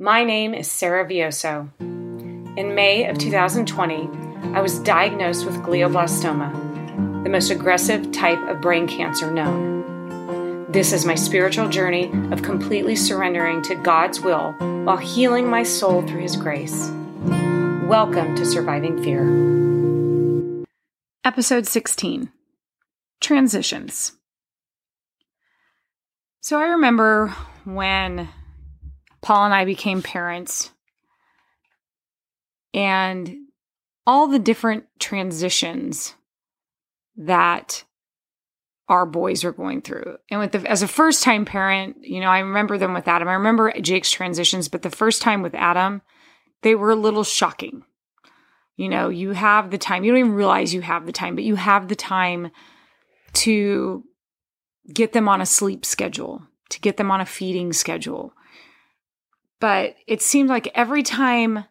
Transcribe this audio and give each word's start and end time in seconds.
My 0.00 0.24
name 0.24 0.54
is 0.54 0.68
Sarah 0.68 1.06
Vioso. 1.06 1.70
In 1.78 2.74
May 2.74 3.08
of 3.08 3.16
2020, 3.16 4.08
I 4.52 4.60
was 4.60 4.80
diagnosed 4.80 5.46
with 5.46 5.54
glioblastoma, 5.62 7.22
the 7.22 7.30
most 7.30 7.50
aggressive 7.50 8.10
type 8.10 8.40
of 8.48 8.60
brain 8.60 8.88
cancer 8.88 9.30
known. 9.30 10.66
This 10.68 10.92
is 10.92 11.06
my 11.06 11.14
spiritual 11.14 11.68
journey 11.68 12.10
of 12.32 12.42
completely 12.42 12.96
surrendering 12.96 13.62
to 13.62 13.76
God's 13.76 14.20
will 14.20 14.50
while 14.82 14.96
healing 14.96 15.48
my 15.48 15.62
soul 15.62 16.02
through 16.02 16.22
His 16.22 16.34
grace. 16.34 16.90
Welcome 17.86 18.34
to 18.34 18.44
Surviving 18.44 19.00
Fear. 19.00 20.66
Episode 21.22 21.68
16 21.68 22.32
Transitions. 23.20 24.10
So 26.40 26.58
I 26.58 26.64
remember 26.64 27.28
when 27.62 28.28
Paul 29.24 29.46
and 29.46 29.54
I 29.54 29.64
became 29.64 30.02
parents 30.02 30.70
and 32.74 33.34
all 34.06 34.26
the 34.26 34.38
different 34.38 34.84
transitions 34.98 36.14
that 37.16 37.84
our 38.86 39.06
boys 39.06 39.42
were 39.42 39.52
going 39.52 39.80
through. 39.80 40.18
And 40.30 40.40
with 40.40 40.52
the, 40.52 40.70
as 40.70 40.82
a 40.82 40.88
first 40.88 41.22
time 41.22 41.46
parent, 41.46 41.96
you 42.02 42.20
know, 42.20 42.28
I 42.28 42.40
remember 42.40 42.76
them 42.76 42.92
with 42.92 43.08
Adam. 43.08 43.26
I 43.26 43.32
remember 43.32 43.72
Jake's 43.80 44.10
transitions, 44.10 44.68
but 44.68 44.82
the 44.82 44.90
first 44.90 45.22
time 45.22 45.40
with 45.40 45.54
Adam, 45.54 46.02
they 46.60 46.74
were 46.74 46.90
a 46.90 46.96
little 46.96 47.24
shocking. 47.24 47.82
You 48.76 48.90
know, 48.90 49.08
you 49.08 49.30
have 49.30 49.70
the 49.70 49.78
time, 49.78 50.04
you 50.04 50.10
don't 50.10 50.18
even 50.18 50.32
realize 50.34 50.74
you 50.74 50.82
have 50.82 51.06
the 51.06 51.12
time, 51.12 51.34
but 51.34 51.44
you 51.44 51.54
have 51.54 51.88
the 51.88 51.96
time 51.96 52.50
to 53.32 54.04
get 54.92 55.14
them 55.14 55.30
on 55.30 55.40
a 55.40 55.46
sleep 55.46 55.86
schedule, 55.86 56.42
to 56.68 56.80
get 56.80 56.98
them 56.98 57.10
on 57.10 57.22
a 57.22 57.26
feeding 57.26 57.72
schedule. 57.72 58.34
But 59.60 59.96
it 60.06 60.20
seemed 60.20 60.48
like 60.48 60.70
every 60.74 61.02
time 61.02 61.64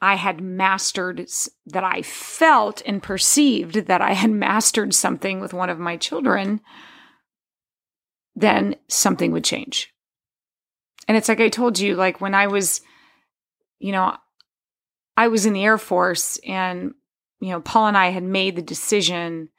I 0.00 0.16
had 0.16 0.40
mastered, 0.40 1.26
that 1.66 1.84
I 1.84 2.02
felt 2.02 2.82
and 2.86 3.02
perceived 3.02 3.86
that 3.86 4.00
I 4.00 4.12
had 4.12 4.30
mastered 4.30 4.94
something 4.94 5.40
with 5.40 5.52
one 5.52 5.70
of 5.70 5.78
my 5.78 5.96
children, 5.96 6.60
then 8.34 8.76
something 8.88 9.32
would 9.32 9.44
change. 9.44 9.92
And 11.06 11.16
it's 11.16 11.28
like 11.28 11.40
I 11.40 11.48
told 11.48 11.78
you, 11.78 11.94
like 11.94 12.20
when 12.20 12.34
I 12.34 12.46
was, 12.46 12.80
you 13.78 13.92
know, 13.92 14.16
I 15.16 15.28
was 15.28 15.46
in 15.46 15.52
the 15.52 15.64
Air 15.64 15.78
Force 15.78 16.38
and, 16.46 16.94
you 17.40 17.50
know, 17.50 17.60
Paul 17.60 17.88
and 17.88 17.96
I 17.96 18.10
had 18.10 18.22
made 18.22 18.56
the 18.56 18.62
decision 18.62 19.50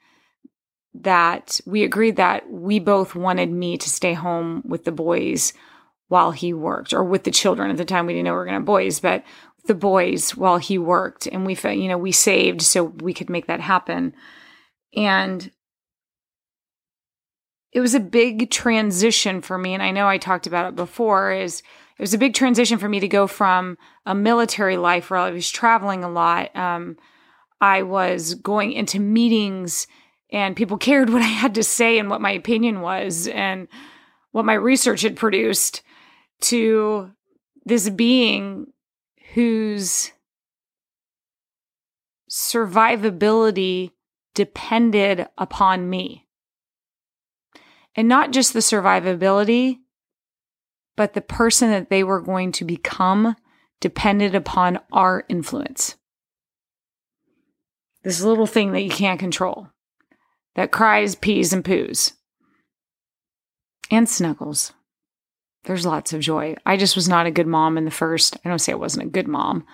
that 0.94 1.60
we 1.66 1.84
agreed 1.84 2.16
that 2.16 2.50
we 2.50 2.78
both 2.78 3.14
wanted 3.14 3.50
me 3.50 3.76
to 3.78 3.90
stay 3.90 4.14
home 4.14 4.62
with 4.64 4.84
the 4.84 4.92
boys 4.92 5.52
while 6.14 6.30
he 6.30 6.52
worked 6.52 6.92
or 6.92 7.02
with 7.02 7.24
the 7.24 7.30
children 7.32 7.72
at 7.72 7.76
the 7.76 7.84
time 7.84 8.06
we 8.06 8.12
didn't 8.12 8.26
know 8.26 8.30
we 8.30 8.36
were 8.36 8.44
going 8.44 8.54
to 8.54 8.60
have 8.60 8.64
boys 8.64 9.00
but 9.00 9.24
the 9.66 9.74
boys 9.74 10.36
while 10.36 10.58
he 10.58 10.78
worked 10.78 11.26
and 11.26 11.44
we 11.44 11.56
felt, 11.56 11.76
you 11.76 11.88
know 11.88 11.98
we 11.98 12.12
saved 12.12 12.62
so 12.62 12.84
we 12.84 13.12
could 13.12 13.28
make 13.28 13.48
that 13.48 13.58
happen. 13.58 14.14
And 14.94 15.50
it 17.72 17.80
was 17.80 17.94
a 17.94 18.00
big 18.00 18.48
transition 18.52 19.40
for 19.40 19.58
me 19.58 19.74
and 19.74 19.82
i 19.82 19.90
know 19.90 20.06
i 20.06 20.18
talked 20.18 20.46
about 20.46 20.68
it 20.68 20.76
before 20.76 21.32
is 21.32 21.64
it 21.98 22.02
was 22.02 22.14
a 22.14 22.18
big 22.18 22.32
transition 22.32 22.78
for 22.78 22.88
me 22.88 23.00
to 23.00 23.08
go 23.08 23.26
from 23.26 23.76
a 24.06 24.14
military 24.14 24.76
life 24.76 25.10
where 25.10 25.18
i 25.18 25.32
was 25.32 25.50
traveling 25.50 26.04
a 26.04 26.08
lot 26.08 26.54
um, 26.54 26.96
i 27.60 27.82
was 27.82 28.34
going 28.34 28.70
into 28.70 29.00
meetings 29.00 29.88
and 30.30 30.56
people 30.56 30.76
cared 30.76 31.10
what 31.12 31.22
I 31.22 31.26
had 31.26 31.54
to 31.54 31.64
say 31.64 31.98
and 31.98 32.10
what 32.10 32.20
my 32.20 32.32
opinion 32.32 32.80
was 32.80 33.26
and 33.28 33.68
what 34.32 34.44
my 34.44 34.54
research 34.54 35.02
had 35.02 35.16
produced 35.16 35.82
to 36.44 37.10
this 37.64 37.88
being 37.88 38.66
whose 39.34 40.12
survivability 42.30 43.90
depended 44.34 45.26
upon 45.38 45.88
me. 45.88 46.26
And 47.96 48.08
not 48.08 48.32
just 48.32 48.52
the 48.52 48.60
survivability, 48.60 49.78
but 50.96 51.14
the 51.14 51.20
person 51.20 51.70
that 51.70 51.90
they 51.90 52.02
were 52.02 52.20
going 52.20 52.52
to 52.52 52.64
become 52.64 53.36
depended 53.80 54.34
upon 54.34 54.80
our 54.92 55.24
influence. 55.28 55.96
This 58.02 58.20
little 58.20 58.46
thing 58.46 58.72
that 58.72 58.82
you 58.82 58.90
can't 58.90 59.20
control 59.20 59.68
that 60.56 60.70
cries, 60.70 61.14
pees, 61.14 61.52
and 61.52 61.64
poos. 61.64 62.12
And 63.90 64.08
snuggles. 64.08 64.72
There's 65.64 65.86
lots 65.86 66.12
of 66.12 66.20
joy. 66.20 66.56
I 66.66 66.76
just 66.76 66.94
was 66.94 67.08
not 67.08 67.26
a 67.26 67.30
good 67.30 67.46
mom 67.46 67.78
in 67.78 67.84
the 67.84 67.90
first. 67.90 68.36
I 68.44 68.48
don't 68.48 68.58
say 68.58 68.72
I 68.72 68.76
wasn't 68.76 69.06
a 69.06 69.10
good 69.10 69.28
mom. 69.28 69.66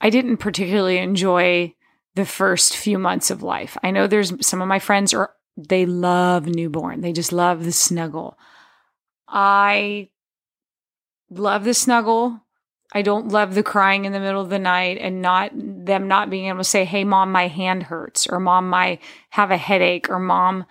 I 0.00 0.10
didn't 0.10 0.38
particularly 0.38 0.98
enjoy 0.98 1.74
the 2.14 2.26
first 2.26 2.76
few 2.76 2.98
months 2.98 3.30
of 3.30 3.42
life. 3.42 3.76
I 3.82 3.90
know 3.90 4.06
there's 4.06 4.32
some 4.44 4.60
of 4.60 4.68
my 4.68 4.78
friends 4.78 5.14
are 5.14 5.32
they 5.56 5.86
love 5.86 6.46
newborn. 6.46 7.00
They 7.00 7.12
just 7.12 7.32
love 7.32 7.64
the 7.64 7.72
snuggle. 7.72 8.38
I 9.28 10.10
love 11.30 11.64
the 11.64 11.74
snuggle. 11.74 12.42
I 12.92 13.02
don't 13.02 13.28
love 13.28 13.54
the 13.54 13.62
crying 13.62 14.04
in 14.04 14.12
the 14.12 14.20
middle 14.20 14.40
of 14.40 14.50
the 14.50 14.58
night 14.58 14.98
and 15.00 15.22
not 15.22 15.50
them 15.54 16.08
not 16.08 16.30
being 16.30 16.46
able 16.46 16.58
to 16.58 16.64
say, 16.64 16.84
"Hey 16.84 17.04
mom, 17.04 17.32
my 17.32 17.48
hand 17.48 17.84
hurts," 17.84 18.26
or 18.26 18.38
"Mom, 18.38 18.68
my 18.68 18.98
have 19.30 19.50
a 19.50 19.56
headache," 19.56 20.08
or 20.10 20.18
"Mom, 20.18 20.66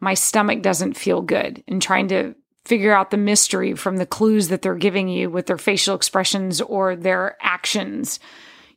my 0.00 0.14
stomach 0.14 0.62
doesn't 0.62 0.96
feel 0.96 1.20
good." 1.20 1.62
And 1.68 1.82
trying 1.82 2.08
to 2.08 2.34
figure 2.68 2.94
out 2.94 3.10
the 3.10 3.16
mystery 3.16 3.74
from 3.74 3.96
the 3.96 4.06
clues 4.06 4.48
that 4.48 4.62
they're 4.62 4.74
giving 4.74 5.08
you 5.08 5.30
with 5.30 5.46
their 5.46 5.58
facial 5.58 5.96
expressions 5.96 6.60
or 6.60 6.94
their 6.94 7.36
actions. 7.40 8.20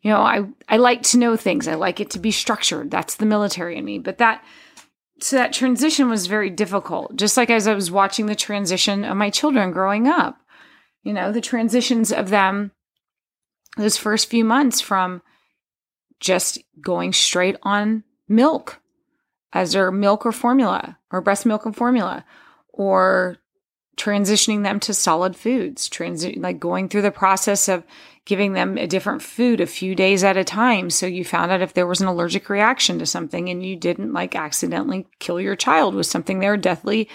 You 0.01 0.11
know, 0.11 0.21
I 0.21 0.45
I 0.67 0.77
like 0.77 1.03
to 1.03 1.17
know 1.17 1.35
things. 1.35 1.67
I 1.67 1.75
like 1.75 1.99
it 1.99 2.09
to 2.11 2.19
be 2.19 2.31
structured. 2.31 2.89
That's 2.89 3.15
the 3.15 3.25
military 3.25 3.77
in 3.77 3.85
me. 3.85 3.99
But 3.99 4.17
that 4.17 4.43
so 5.19 5.35
that 5.35 5.53
transition 5.53 6.09
was 6.09 6.25
very 6.25 6.49
difficult. 6.49 7.15
Just 7.15 7.37
like 7.37 7.49
as 7.49 7.67
I 7.67 7.75
was 7.75 7.91
watching 7.91 8.25
the 8.25 8.35
transition 8.35 9.03
of 9.03 9.17
my 9.17 9.29
children 9.29 9.71
growing 9.71 10.07
up. 10.07 10.37
You 11.03 11.13
know, 11.13 11.31
the 11.31 11.41
transitions 11.41 12.11
of 12.11 12.29
them 12.29 12.71
those 13.77 13.97
first 13.97 14.29
few 14.29 14.43
months 14.43 14.81
from 14.81 15.21
just 16.19 16.59
going 16.81 17.13
straight 17.13 17.55
on 17.63 18.03
milk 18.27 18.81
as 19.53 19.73
their 19.73 19.91
milk 19.91 20.25
or 20.25 20.31
formula 20.31 20.97
or 21.11 21.21
breast 21.21 21.45
milk 21.45 21.65
and 21.65 21.75
formula 21.75 22.25
or 22.69 23.37
transitioning 24.01 24.63
them 24.63 24.79
to 24.79 24.93
solid 24.93 25.35
foods 25.35 25.87
transi- 25.87 26.41
like 26.41 26.59
going 26.59 26.89
through 26.89 27.03
the 27.03 27.11
process 27.11 27.69
of 27.69 27.83
giving 28.25 28.53
them 28.53 28.77
a 28.77 28.87
different 28.87 29.21
food 29.21 29.61
a 29.61 29.67
few 29.67 29.93
days 29.93 30.23
at 30.23 30.37
a 30.37 30.43
time 30.43 30.89
so 30.89 31.05
you 31.05 31.23
found 31.23 31.51
out 31.51 31.61
if 31.61 31.73
there 31.73 31.87
was 31.87 32.01
an 32.01 32.07
allergic 32.07 32.49
reaction 32.49 32.97
to 32.97 33.05
something 33.05 33.49
and 33.49 33.63
you 33.63 33.75
didn't 33.75 34.13
like 34.13 34.35
accidentally 34.35 35.05
kill 35.19 35.39
your 35.39 35.55
child 35.55 35.93
with 35.93 36.07
something 36.07 36.39
they're 36.39 36.57
deathly 36.57 37.07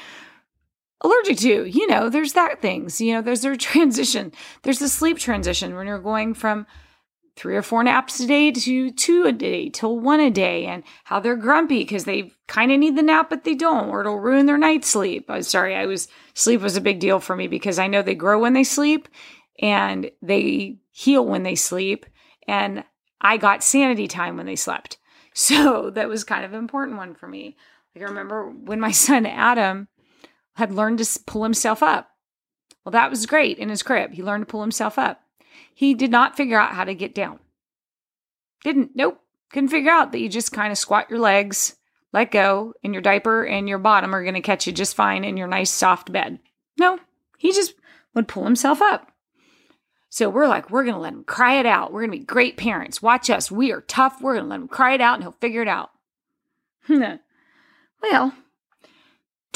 allergic 1.01 1.39
to. 1.39 1.65
You 1.65 1.87
know, 1.87 2.09
there's 2.09 2.35
that 2.35 2.61
things. 2.63 3.01
You 3.01 3.15
know, 3.15 3.23
there's 3.23 3.45
a 3.45 3.57
transition. 3.57 4.33
There's 4.63 4.79
the 4.79 4.89
sleep 4.89 5.19
transition 5.19 5.75
when 5.75 5.87
you're 5.87 5.99
going 5.99 6.35
from 6.35 6.67
three 7.37 7.55
or 7.55 7.63
four 7.63 7.85
naps 7.85 8.19
a 8.19 8.27
day 8.27 8.51
to 8.51 8.91
two 8.91 9.25
a 9.25 9.33
day 9.33 9.69
till 9.69 9.99
one 9.99 10.21
a 10.21 10.31
day 10.31 10.65
and 10.65 10.83
how 11.05 11.21
they're 11.21 11.37
grumpy 11.37 11.81
because 11.81 12.05
they 12.05 12.33
kind 12.49 12.73
of 12.73 12.79
need 12.79 12.97
the 12.97 13.03
nap 13.03 13.29
but 13.29 13.45
they 13.45 13.55
don't 13.55 13.91
or 13.91 14.01
it'll 14.01 14.19
ruin 14.19 14.47
their 14.47 14.59
night 14.59 14.85
sleep. 14.85 15.27
I'm 15.29 15.43
sorry, 15.43 15.77
I 15.77 15.87
was 15.87 16.09
sleep 16.35 16.63
was 16.63 16.77
a 16.77 16.81
big 16.81 16.99
deal 16.99 17.21
for 17.21 17.37
me 17.37 17.47
because 17.47 17.79
I 17.79 17.87
know 17.87 18.03
they 18.03 18.15
grow 18.15 18.41
when 18.41 18.55
they 18.55 18.65
sleep 18.65 19.09
and 19.61 20.11
they 20.23 20.79
heal 20.93 21.25
when 21.25 21.43
they 21.43 21.55
sleep 21.55 22.07
and 22.49 22.85
I 23.21 23.37
got 23.37 23.63
sanity 23.63 24.09
time 24.09 24.37
when 24.37 24.47
they 24.47 24.57
slept. 24.57 24.99
So 25.39 25.91
that 25.91 26.09
was 26.09 26.25
kind 26.25 26.47
of 26.47 26.55
an 26.55 26.59
important 26.59 26.97
one 26.97 27.15
for 27.15 27.29
me. 27.29 27.59
Like 27.95 28.03
I 28.03 28.09
remember 28.09 28.49
when 28.49 28.81
my 28.81 28.91
son 28.93 29.27
Adam 29.27 29.89
had 30.55 30.73
learned 30.73 30.99
to 31.01 31.21
pull 31.27 31.43
himself 31.43 31.83
up. 31.83 32.09
Well, 32.83 32.93
that 32.93 33.11
was 33.11 33.27
great 33.27 33.59
in 33.59 33.69
his 33.69 33.83
crib. 33.83 34.15
He 34.15 34.23
learned 34.23 34.47
to 34.47 34.51
pull 34.51 34.63
himself 34.63 34.99
up. 34.99 35.21
He 35.75 35.95
did 35.95 36.11
not 36.11 36.37
figure 36.37 36.59
out 36.59 36.75
how 36.75 36.85
to 36.85 36.95
get 36.95 37.15
down. 37.15 37.39
Didn't, 38.65 38.93
nope, 38.95 39.21
couldn't 39.53 39.69
figure 39.69 39.93
out 39.93 40.13
that 40.13 40.21
you 40.21 40.29
just 40.29 40.53
kind 40.53 40.73
of 40.73 40.79
squat 40.79 41.11
your 41.11 41.19
legs, 41.19 41.77
let 42.13 42.31
go, 42.31 42.75
and 42.83 42.93
your 42.93 43.03
diaper 43.03 43.45
and 43.45 43.69
your 43.69 43.79
bottom 43.79 44.15
are 44.15 44.23
going 44.23 44.35
to 44.35 44.41
catch 44.41 44.67
you 44.67 44.73
just 44.73 44.97
fine 44.97 45.25
in 45.25 45.37
your 45.37 45.49
nice 45.49 45.71
soft 45.71 46.11
bed. 46.11 46.39
No, 46.79 46.99
he 47.39 47.53
just 47.53 47.75
would 48.15 48.29
pull 48.29 48.45
himself 48.45 48.81
up. 48.81 49.13
So 50.09 50.31
we're 50.31 50.49
like, 50.49 50.71
we're 50.71 50.85
going 50.85 50.95
to 50.95 51.01
let 51.01 51.13
him 51.13 51.25
cry 51.25 51.59
it 51.59 51.67
out. 51.67 51.93
We're 51.93 52.07
going 52.07 52.13
to 52.13 52.19
be 52.19 52.25
great 52.25 52.57
parents. 52.57 53.03
Watch 53.03 53.29
us. 53.29 53.51
We 53.51 53.73
are 53.73 53.83
tough. 53.83 54.21
We're 54.23 54.35
going 54.35 54.45
to 54.45 54.51
let 54.51 54.61
him 54.61 54.69
cry 54.69 54.95
it 54.95 55.01
out 55.01 55.15
and 55.15 55.25
he'll 55.25 55.33
figure 55.33 55.63
it 55.63 55.69
out. 55.69 55.91
well, 58.03 58.33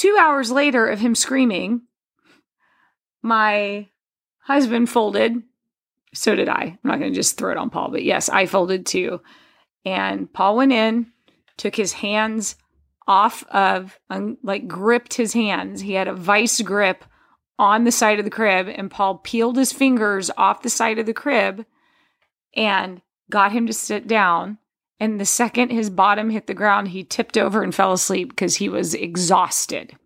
Two 0.01 0.17
hours 0.19 0.51
later 0.51 0.87
of 0.87 1.01
him 1.01 1.15
screaming, 1.15 1.83
my 3.21 3.89
husband 4.39 4.89
folded. 4.89 5.43
So 6.13 6.35
did 6.35 6.49
I. 6.49 6.63
I'm 6.63 6.79
not 6.83 6.99
going 6.99 7.13
to 7.13 7.19
just 7.19 7.37
throw 7.37 7.53
it 7.53 7.57
on 7.57 7.71
Paul, 7.71 7.91
but 7.91 8.03
yes, 8.03 8.29
I 8.29 8.47
folded 8.47 8.87
too. 8.87 9.21
And 9.85 10.33
Paul 10.33 10.57
went 10.57 10.73
in, 10.73 11.13
took 11.57 11.77
his 11.77 11.93
hands 11.93 12.57
off 13.07 13.45
of, 13.49 13.99
like, 14.43 14.69
gripped 14.69 15.15
his 15.15 15.33
hands. 15.33 15.81
He 15.81 15.95
had 15.95 16.09
a 16.09 16.15
vice 16.15 16.61
grip 16.61 17.05
on 17.59 17.85
the 17.85 17.93
side 17.93 18.19
of 18.19 18.25
the 18.25 18.31
crib, 18.31 18.69
and 18.69 18.91
Paul 18.91 19.19
peeled 19.19 19.57
his 19.57 19.73
fingers 19.73 20.31
off 20.37 20.63
the 20.63 20.71
side 20.71 20.99
of 20.99 21.07
the 21.07 21.15
crib 21.15 21.65
and 22.55 23.03
got 23.31 23.53
him 23.53 23.67
to 23.67 23.73
sit 23.73 24.07
down. 24.07 24.59
And 24.99 25.19
the 25.21 25.25
second 25.25 25.71
his 25.71 25.91
bottom 25.91 26.31
hit 26.31 26.47
the 26.47 26.55
ground, 26.55 26.89
he 26.89 27.05
tipped 27.05 27.39
over 27.39 27.63
and 27.63 27.75
fell 27.75 27.93
asleep 27.93 28.31
because 28.31 28.57
he 28.57 28.69
was 28.69 28.95
exhausted. 28.95 29.97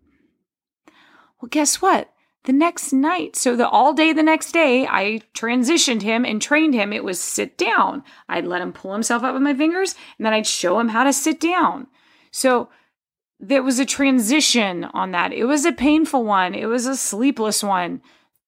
Well, 1.41 1.49
guess 1.49 1.81
what? 1.81 2.09
The 2.45 2.53
next 2.53 2.93
night, 2.93 3.35
so 3.35 3.55
the 3.55 3.67
all 3.67 3.93
day 3.93 4.13
the 4.13 4.21
next 4.21 4.51
day, 4.51 4.85
I 4.85 5.21
transitioned 5.33 6.03
him 6.03 6.23
and 6.23 6.39
trained 6.39 6.75
him. 6.75 6.93
It 6.93 7.03
was 7.03 7.19
sit 7.19 7.57
down. 7.57 8.03
I'd 8.29 8.45
let 8.45 8.61
him 8.61 8.71
pull 8.71 8.93
himself 8.93 9.23
up 9.23 9.33
with 9.33 9.41
my 9.41 9.55
fingers, 9.55 9.95
and 10.17 10.25
then 10.25 10.33
I'd 10.33 10.45
show 10.45 10.79
him 10.79 10.89
how 10.89 11.03
to 11.03 11.11
sit 11.11 11.39
down. 11.39 11.87
So 12.31 12.69
there 13.39 13.63
was 13.63 13.79
a 13.79 13.85
transition 13.85 14.85
on 14.85 15.11
that. 15.11 15.33
It 15.33 15.45
was 15.45 15.65
a 15.65 15.71
painful 15.71 16.23
one, 16.23 16.53
it 16.53 16.67
was 16.67 16.85
a 16.85 16.95
sleepless 16.95 17.63
one, 17.63 18.01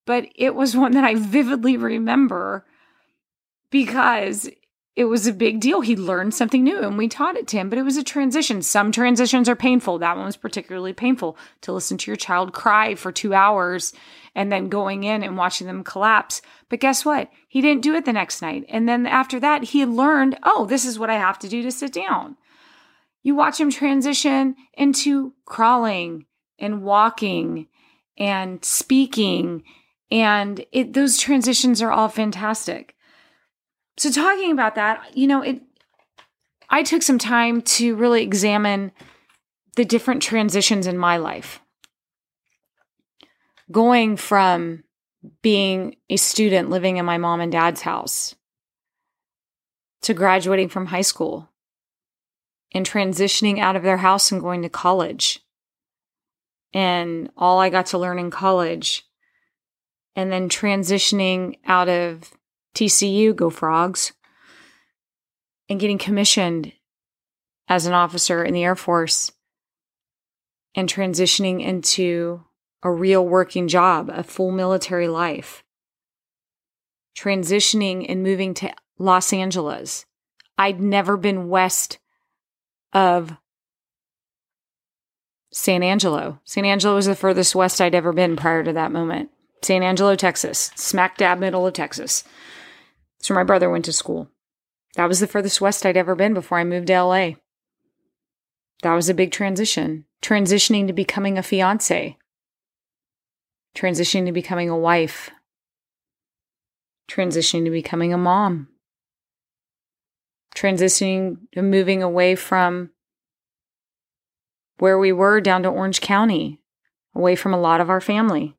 but 0.06 0.30
it 0.36 0.54
was 0.54 0.78
one 0.78 0.92
that 0.94 1.04
I 1.04 1.16
vividly 1.16 1.76
remember 1.76 2.66
because 3.70 4.50
it 4.98 5.06
was 5.06 5.28
a 5.28 5.32
big 5.32 5.60
deal. 5.60 5.82
He 5.82 5.96
learned 5.96 6.34
something 6.34 6.64
new 6.64 6.80
and 6.80 6.98
we 6.98 7.08
taught 7.08 7.38
it 7.38 7.48
to 7.50 7.58
him, 7.58 7.70
but 7.70 7.78
it 7.78 7.84
was 7.84 7.98
a 7.98 8.04
transition. 8.04 8.64
Some 8.64 8.92
transitions 8.92 9.48
are 9.48 9.56
painful. 9.56 10.00
That 10.00 10.18
one 10.18 10.26
was 10.26 10.36
particularly 10.36 10.92
painful 10.92 11.38
to 11.62 11.72
listen 11.72 12.00
to 12.00 12.10
your 12.10 12.16
child 12.16 12.52
cry 12.52 12.96
for 12.96 13.12
two 13.12 13.36
hours 13.36 13.94
and 14.34 14.52
then 14.52 14.70
going 14.70 15.04
in 15.04 15.22
and 15.22 15.38
watching 15.38 15.68
them 15.68 15.84
collapse. 15.84 16.42
But 16.68 16.80
guess 16.80 17.06
what? 17.06 17.30
He 17.48 17.62
didn't 17.62 17.84
do 17.84 17.94
it 17.94 18.06
the 18.06 18.12
next 18.12 18.42
night. 18.42 18.66
And 18.70 18.90
then 18.90 19.06
after 19.06 19.40
that, 19.40 19.66
he 19.66 19.86
learned, 19.86 20.40
oh, 20.42 20.66
this 20.66 20.84
is 20.84 20.98
what 20.98 21.12
I 21.12 21.16
have 21.16 21.38
to 21.40 21.48
do 21.48 21.62
to 21.62 21.72
sit 21.72 21.94
down. 21.94 22.36
You 23.22 23.36
watch 23.36 23.60
him 23.60 23.70
transition 23.70 24.56
into 24.74 25.34
crawling 25.46 26.26
and 26.58 26.82
walking 26.82 27.68
and 28.18 28.66
speaking. 28.66 29.62
And 30.10 30.66
it, 30.72 30.94
those 30.94 31.20
transitions 31.20 31.84
are 31.84 31.92
all 31.92 32.10
fantastic 32.10 32.96
so 33.98 34.12
talking 34.12 34.52
about 34.52 34.76
that, 34.76 35.18
you 35.18 35.28
know, 35.28 35.42
it 35.42 35.62
I 36.70 36.84
took 36.84 37.02
some 37.02 37.18
time 37.18 37.62
to 37.62 37.96
really 37.96 38.24
examine 38.24 38.92
the 39.76 39.86
different 39.86 40.22
transitions 40.22 40.86
in 40.86 40.98
my 40.98 41.18
life. 41.18 41.62
Going 43.72 44.18
from 44.18 44.84
being 45.42 45.96
a 46.10 46.18
student 46.18 46.70
living 46.70 46.98
in 46.98 47.06
my 47.06 47.18
mom 47.18 47.42
and 47.42 47.52
dad's 47.52 47.82
house 47.82 48.36
to 50.02 50.14
graduating 50.14 50.70
from 50.70 50.88
high 50.88 51.02
school 51.02 51.50
and 52.74 52.86
transitioning 52.86 53.60
out 53.60 53.76
of 53.76 53.84
their 53.84 53.98
house 53.98 54.32
and 54.32 54.42
going 54.42 54.62
to 54.62 54.70
college. 54.70 55.40
And 56.74 57.30
all 57.36 57.60
I 57.60 57.70
got 57.70 57.88
to 57.88 57.98
learn 57.98 58.20
in 58.20 58.30
college. 58.30 59.04
And 60.16 60.32
then 60.32 60.50
transitioning 60.50 61.60
out 61.66 61.90
of 61.90 62.37
TCU, 62.78 63.36
go 63.36 63.50
frogs, 63.50 64.14
and 65.68 65.80
getting 65.80 65.98
commissioned 65.98 66.74
as 67.68 67.88
an 67.88 67.94
officer 67.94 68.44
in 68.44 68.54
the 68.54 68.64
Air 68.64 68.76
Force 68.76 69.32
and 70.76 70.88
transitioning 70.88 71.60
into 71.66 72.44
a 72.84 72.92
real 72.92 73.26
working 73.26 73.68
job, 73.68 74.12
a 74.14 74.22
full 74.22 74.52
military 74.52 75.08
life, 75.08 75.64
transitioning 77.18 78.06
and 78.08 78.22
moving 78.22 78.54
to 78.54 78.72
Los 79.00 79.34
Angeles. 79.34 80.06
I'd 80.56 80.80
never 80.80 81.18
been 81.18 81.50
west 81.50 81.98
of 82.94 83.36
San 85.52 85.82
Angelo. 85.82 86.40
San 86.44 86.64
Angelo 86.64 86.94
was 86.94 87.08
the 87.08 87.16
furthest 87.16 87.56
west 87.56 87.82
I'd 87.82 87.96
ever 87.96 88.14
been 88.14 88.36
prior 88.36 88.64
to 88.64 88.74
that 88.74 88.92
moment. 88.92 89.32
San 89.64 89.82
Angelo, 89.82 90.16
Texas, 90.16 90.70
smack 90.76 91.18
dab 91.18 91.40
middle 91.40 91.66
of 91.66 91.74
Texas. 91.74 92.24
Where 93.26 93.36
my 93.36 93.44
brother 93.44 93.70
went 93.70 93.86
to 93.86 93.94
school. 93.94 94.30
That 94.96 95.08
was 95.08 95.20
the 95.20 95.28
furthest 95.28 95.60
west 95.62 95.86
I'd 95.86 95.98
ever 95.98 96.16
been 96.16 96.34
before 96.34 96.58
I 96.58 96.64
moved 96.64 96.88
to 96.88 97.02
LA. 97.02 97.32
That 98.84 98.94
was 98.94 99.10
a 99.10 99.14
big 99.14 99.32
transition. 99.32 100.06
Transitioning 100.22 100.88
to 100.88 100.94
becoming 100.94 101.38
a 101.38 101.44
fiance, 101.44 102.18
transitioning 103.76 104.26
to 104.26 104.32
becoming 104.32 104.70
a 104.70 104.78
wife, 104.78 105.30
transitioning 107.08 107.66
to 107.66 107.72
becoming 107.72 108.14
a 108.14 108.18
mom, 108.18 108.70
transitioning 110.56 111.38
to 111.54 111.62
moving 111.62 112.02
away 112.02 112.36
from 112.36 112.90
where 114.80 114.98
we 114.98 115.12
were 115.12 115.40
down 115.40 115.64
to 115.64 115.70
Orange 115.70 116.02
County, 116.02 116.60
away 117.14 117.36
from 117.36 117.54
a 117.54 117.60
lot 117.60 117.80
of 117.80 117.92
our 117.92 118.02
family, 118.02 118.56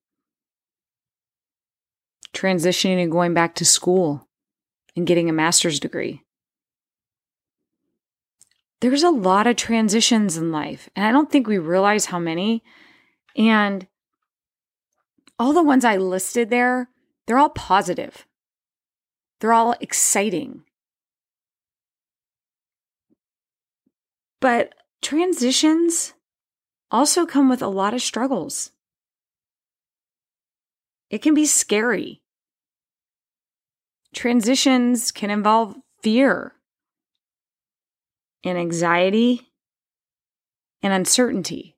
transitioning 2.33 3.03
and 3.03 3.11
going 3.11 3.35
back 3.35 3.57
to 3.57 3.65
school 3.65 4.28
and 4.99 5.07
getting 5.07 5.31
a 5.31 5.33
master's 5.33 5.79
degree. 5.79 6.25
There's 8.81 9.05
a 9.05 9.11
lot 9.11 9.47
of 9.47 9.57
transitions 9.57 10.37
in 10.37 10.53
life, 10.53 10.91
and 10.95 11.07
I 11.07 11.13
don't 11.13 11.31
think 11.31 11.47
we 11.47 11.59
realize 11.59 12.07
how 12.07 12.19
many. 12.19 12.63
And 13.37 13.87
all 15.39 15.53
the 15.53 15.63
ones 15.63 15.85
I 15.85 15.97
listed 15.97 16.51
there, 16.51 16.89
they're 17.27 17.39
all 17.39 17.51
positive, 17.51 18.27
they're 19.41 19.53
all 19.53 19.75
exciting. 19.81 20.65
But 24.41 24.75
transitions 25.01 26.15
also 26.91 27.25
come 27.25 27.49
with 27.49 27.63
a 27.63 27.69
lot 27.69 27.95
of 27.95 28.03
struggles. 28.03 28.73
It 31.11 31.23
can 31.23 31.35
be 31.35 31.47
scary. 31.47 32.21
Transitions 34.15 35.13
can 35.13 35.31
involve 35.31 35.77
fear 36.03 36.55
and 38.45 38.57
anxiety 38.57 39.53
and 40.83 40.93
uncertainty. 40.93 41.77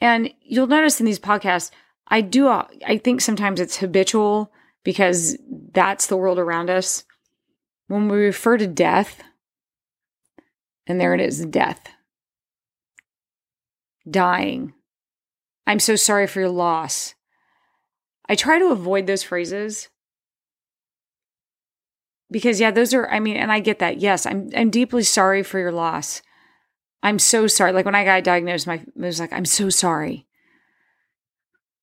And 0.00 0.32
you'll 0.42 0.66
notice 0.66 1.00
in 1.00 1.06
these 1.06 1.18
podcasts, 1.18 1.70
I 2.08 2.22
do, 2.22 2.48
I 2.48 3.00
think 3.02 3.20
sometimes 3.20 3.60
it's 3.60 3.76
habitual 3.76 4.50
because 4.82 5.36
that's 5.72 6.06
the 6.06 6.16
world 6.16 6.38
around 6.38 6.70
us. 6.70 7.04
When 7.88 8.08
we 8.08 8.18
refer 8.18 8.56
to 8.56 8.66
death, 8.66 9.22
and 10.86 11.00
there 11.00 11.14
it 11.14 11.20
is 11.20 11.44
death, 11.44 11.88
dying. 14.08 14.72
I'm 15.66 15.80
so 15.80 15.96
sorry 15.96 16.26
for 16.26 16.40
your 16.40 16.48
loss. 16.48 17.14
I 18.30 18.36
try 18.36 18.60
to 18.60 18.70
avoid 18.70 19.08
those 19.08 19.24
phrases 19.24 19.88
because 22.30 22.60
yeah, 22.60 22.70
those 22.70 22.94
are 22.94 23.10
I 23.10 23.18
mean, 23.18 23.36
and 23.36 23.50
I 23.50 23.58
get 23.58 23.80
that. 23.80 23.98
Yes, 23.98 24.24
I'm 24.24 24.50
I'm 24.56 24.70
deeply 24.70 25.02
sorry 25.02 25.42
for 25.42 25.58
your 25.58 25.72
loss. 25.72 26.22
I'm 27.02 27.18
so 27.18 27.48
sorry. 27.48 27.72
Like 27.72 27.86
when 27.86 27.96
I 27.96 28.04
got 28.04 28.22
diagnosed, 28.22 28.68
my 28.68 28.74
it 28.74 28.86
was 28.94 29.18
like, 29.18 29.32
I'm 29.32 29.44
so 29.44 29.68
sorry. 29.68 30.28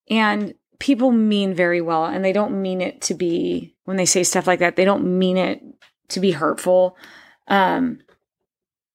And 0.10 0.54
people 0.80 1.12
mean 1.12 1.54
very 1.54 1.82
well, 1.82 2.06
and 2.06 2.24
they 2.24 2.32
don't 2.32 2.62
mean 2.62 2.80
it 2.80 3.02
to 3.02 3.14
be 3.14 3.76
when 3.84 3.98
they 3.98 4.06
say 4.06 4.24
stuff 4.24 4.48
like 4.48 4.60
that, 4.60 4.78
they 4.78 4.86
don't 4.86 5.20
mean 5.20 5.36
it 5.36 5.62
to 6.10 6.22
be 6.22 6.32
hurtful 6.32 6.96
um 7.50 8.00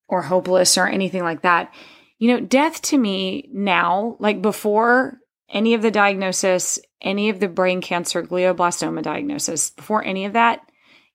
or 0.09 0.23
hopeless 0.23 0.79
or 0.79 0.87
anything 0.87 1.23
like 1.23 1.43
that. 1.43 1.71
You 2.19 2.29
know, 2.33 2.41
death 2.41 2.81
to 2.83 2.97
me 2.97 3.51
now, 3.53 4.17
like 4.21 4.41
before 4.41 5.19
any 5.51 5.75
of 5.75 5.83
the 5.83 5.91
diagnosis, 5.91 6.79
any 7.03 7.29
of 7.29 7.41
the 7.41 7.49
brain 7.49 7.81
cancer 7.81 8.23
glioblastoma 8.23 9.03
diagnosis, 9.03 9.71
before 9.71 10.05
any 10.05 10.25
of 10.25 10.33
that, 10.33 10.61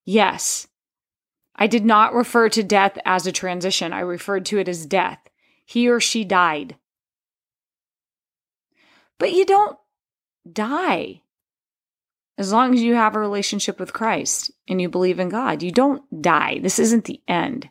yes, 0.05 0.67
I 1.55 1.67
did 1.67 1.85
not 1.85 2.13
refer 2.13 2.49
to 2.49 2.63
death 2.63 2.97
as 3.05 3.25
a 3.25 3.31
transition. 3.31 3.93
I 3.93 4.01
referred 4.01 4.45
to 4.47 4.59
it 4.59 4.67
as 4.67 4.85
death. 4.85 5.19
He 5.65 5.89
or 5.89 5.99
she 5.99 6.23
died. 6.23 6.75
But 9.17 9.33
you 9.33 9.45
don't 9.45 9.77
die 10.51 11.21
as 12.37 12.53
long 12.53 12.73
as 12.73 12.81
you 12.81 12.93
have 12.93 13.15
a 13.15 13.19
relationship 13.19 13.79
with 13.79 13.93
Christ 13.93 14.51
and 14.67 14.79
you 14.79 14.89
believe 14.89 15.19
in 15.19 15.29
God. 15.29 15.63
You 15.63 15.71
don't 15.71 16.03
die. 16.21 16.59
This 16.59 16.77
isn't 16.77 17.05
the 17.05 17.21
end. 17.27 17.69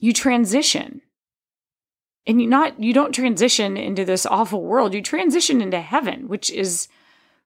You 0.00 0.12
transition 0.12 1.02
and 2.28 2.42
you 2.42 2.46
not 2.46 2.80
you 2.80 2.92
don't 2.92 3.12
transition 3.12 3.76
into 3.76 4.04
this 4.04 4.26
awful 4.26 4.62
world. 4.62 4.94
You 4.94 5.02
transition 5.02 5.60
into 5.62 5.80
heaven 5.80 6.28
which 6.28 6.50
is 6.50 6.86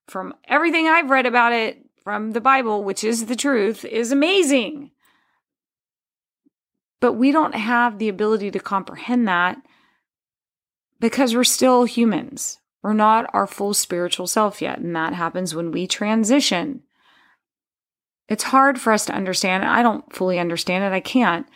from 0.08 0.34
everything 0.48 0.88
i've 0.88 1.10
read 1.10 1.24
about 1.24 1.52
it 1.52 1.86
from 2.02 2.32
the 2.32 2.40
bible 2.40 2.82
which 2.82 3.04
is 3.04 3.26
the 3.26 3.36
truth 3.36 3.84
is 3.84 4.10
amazing. 4.10 4.90
But 7.00 7.14
we 7.14 7.32
don't 7.32 7.54
have 7.54 7.98
the 7.98 8.08
ability 8.08 8.50
to 8.50 8.60
comprehend 8.60 9.26
that 9.28 9.56
because 11.00 11.34
we're 11.34 11.44
still 11.44 11.84
humans. 11.84 12.58
We're 12.82 12.92
not 12.92 13.30
our 13.32 13.46
full 13.46 13.74
spiritual 13.74 14.26
self 14.26 14.60
yet 14.60 14.78
and 14.78 14.94
that 14.96 15.14
happens 15.14 15.54
when 15.54 15.70
we 15.70 15.86
transition. 15.86 16.82
It's 18.28 18.44
hard 18.44 18.80
for 18.80 18.92
us 18.92 19.04
to 19.06 19.14
understand. 19.14 19.64
I 19.64 19.82
don't 19.82 20.12
fully 20.12 20.40
understand 20.40 20.84
it. 20.84 20.92
I 20.92 21.00
can't 21.00 21.46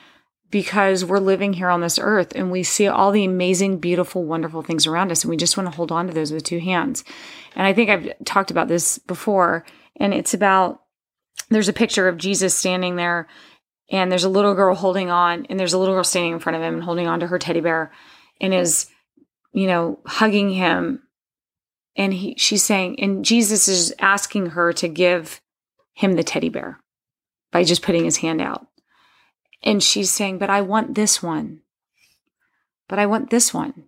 because 0.50 1.05
we're 1.05 1.19
living 1.19 1.53
here 1.53 1.69
on 1.69 1.81
this 1.81 1.99
earth 1.99 2.33
and 2.35 2.50
we 2.50 2.62
see 2.62 2.87
all 2.87 3.11
the 3.11 3.25
amazing, 3.25 3.79
beautiful, 3.79 4.25
wonderful 4.25 4.62
things 4.62 4.87
around 4.87 5.11
us. 5.11 5.25
And 5.25 5.31
we 5.31 5.37
just 5.37 5.57
want 5.57 5.71
to 5.71 5.76
hold 5.76 5.91
on 5.91 6.07
to 6.07 6.12
those 6.12 6.33
with 6.33 6.45
two 6.45 6.61
hands. 6.61 7.05
And 7.55 7.67
I 7.67 7.73
think 7.73 7.91
I've 7.91 8.12
talked 8.25 8.50
about 8.50 8.69
this 8.69 8.99
before. 8.99 9.65
And 9.97 10.15
it's 10.15 10.35
about 10.35 10.83
there's 11.50 11.69
a 11.69 11.73
picture 11.73 12.09
of 12.09 12.17
Jesus 12.17 12.55
standing 12.55 12.97
there 12.97 13.29
and 13.91 14.11
there's 14.11 14.25
a 14.25 14.29
little 14.29 14.55
girl 14.55 14.75
holding 14.75 15.11
on 15.11 15.47
and 15.47 15.59
there's 15.59 15.73
a 15.73 15.79
little 15.79 15.95
girl 15.95 16.05
standing 16.05 16.33
in 16.33 16.38
front 16.38 16.57
of 16.57 16.62
him 16.62 16.75
and 16.75 16.83
holding 16.83 17.07
on 17.07 17.21
to 17.21 17.26
her 17.26 17.38
teddy 17.38 17.61
bear 17.61 17.93
and 18.41 18.53
is 18.53 18.87
you 19.53 19.67
know 19.67 20.00
hugging 20.07 20.50
him 20.50 21.03
and 21.97 22.12
he 22.12 22.35
she's 22.37 22.62
saying 22.62 22.99
and 23.00 23.25
Jesus 23.25 23.69
is 23.69 23.95
asking 24.00 24.47
her 24.47 24.73
to 24.75 24.88
give 24.88 25.41
him 25.95 26.15
the 26.15 26.25
teddy 26.25 26.49
bear 26.49 26.81
by 27.53 27.65
just 27.65 27.83
putting 27.83 28.05
his 28.05 28.19
hand 28.19 28.41
out 28.41 28.67
and 29.63 29.83
she's 29.83 30.11
saying 30.11 30.39
but 30.39 30.51
I 30.51 30.61
want 30.61 30.95
this 30.95 31.23
one. 31.23 31.61
But 32.89 32.99
I 32.99 33.07
want 33.07 33.31
this 33.31 33.53
one. 33.53 33.85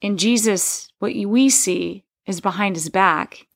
And 0.00 0.18
Jesus 0.18 0.92
what 0.98 1.14
we 1.14 1.48
see 1.48 2.04
is 2.26 2.40
behind 2.40 2.76
his 2.76 2.88
back 2.88 3.46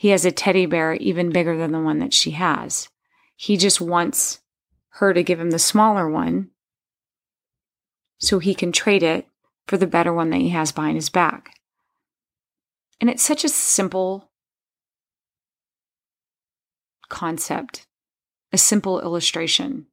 he 0.00 0.08
has 0.08 0.24
a 0.24 0.32
teddy 0.32 0.64
bear 0.64 0.94
even 0.94 1.28
bigger 1.28 1.58
than 1.58 1.72
the 1.72 1.78
one 1.78 1.98
that 1.98 2.14
she 2.14 2.30
has. 2.30 2.88
He 3.36 3.58
just 3.58 3.82
wants 3.82 4.40
her 4.92 5.12
to 5.12 5.22
give 5.22 5.38
him 5.38 5.50
the 5.50 5.58
smaller 5.58 6.08
one 6.08 6.48
so 8.16 8.38
he 8.38 8.54
can 8.54 8.72
trade 8.72 9.02
it 9.02 9.28
for 9.66 9.76
the 9.76 9.86
better 9.86 10.10
one 10.10 10.30
that 10.30 10.40
he 10.40 10.48
has 10.48 10.72
behind 10.72 10.96
his 10.96 11.10
back. 11.10 11.50
And 12.98 13.10
it's 13.10 13.22
such 13.22 13.44
a 13.44 13.50
simple 13.50 14.30
concept, 17.10 17.86
a 18.54 18.56
simple 18.56 19.02
illustration, 19.02 19.86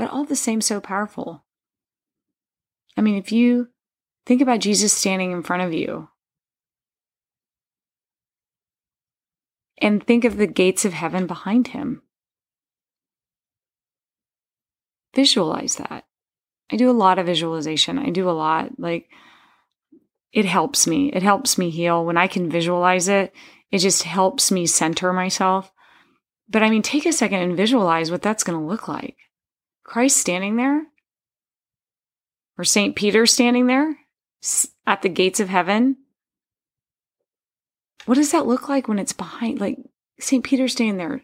but 0.00 0.10
all 0.10 0.24
the 0.24 0.34
same 0.34 0.62
so 0.62 0.80
powerful. 0.80 1.44
I 2.96 3.02
mean, 3.02 3.16
if 3.16 3.32
you 3.32 3.68
think 4.24 4.40
about 4.40 4.60
Jesus 4.60 4.94
standing 4.94 5.30
in 5.30 5.42
front 5.42 5.62
of 5.62 5.74
you 5.74 6.08
and 9.76 10.02
think 10.02 10.24
of 10.24 10.38
the 10.38 10.46
gates 10.46 10.86
of 10.86 10.94
heaven 10.94 11.26
behind 11.26 11.68
him. 11.68 12.00
Visualize 15.14 15.76
that. 15.76 16.06
I 16.72 16.76
do 16.76 16.88
a 16.88 16.92
lot 16.92 17.18
of 17.18 17.26
visualization. 17.26 17.98
I 17.98 18.08
do 18.08 18.26
a 18.26 18.32
lot. 18.32 18.70
Like, 18.78 19.06
it 20.32 20.46
helps 20.46 20.86
me. 20.86 21.12
It 21.12 21.22
helps 21.22 21.58
me 21.58 21.68
heal. 21.68 22.06
When 22.06 22.16
I 22.16 22.26
can 22.26 22.48
visualize 22.48 23.06
it, 23.06 23.34
it 23.70 23.80
just 23.80 24.04
helps 24.04 24.50
me 24.50 24.64
center 24.64 25.12
myself. 25.12 25.70
But 26.48 26.62
I 26.62 26.70
mean, 26.70 26.80
take 26.80 27.04
a 27.04 27.12
second 27.12 27.42
and 27.42 27.54
visualize 27.54 28.10
what 28.10 28.22
that's 28.22 28.44
going 28.44 28.58
to 28.58 28.66
look 28.66 28.88
like. 28.88 29.18
Christ 29.90 30.18
standing 30.18 30.54
there, 30.54 30.86
or 32.56 32.62
St. 32.62 32.94
Peter 32.94 33.26
standing 33.26 33.66
there 33.66 33.96
at 34.86 35.02
the 35.02 35.08
gates 35.08 35.40
of 35.40 35.48
heaven, 35.48 35.96
what 38.06 38.14
does 38.14 38.30
that 38.30 38.46
look 38.46 38.68
like 38.68 38.86
when 38.86 39.00
it's 39.00 39.12
behind, 39.12 39.60
like 39.60 39.78
St. 40.20 40.44
Peter 40.44 40.68
standing 40.68 40.96
there, 40.96 41.22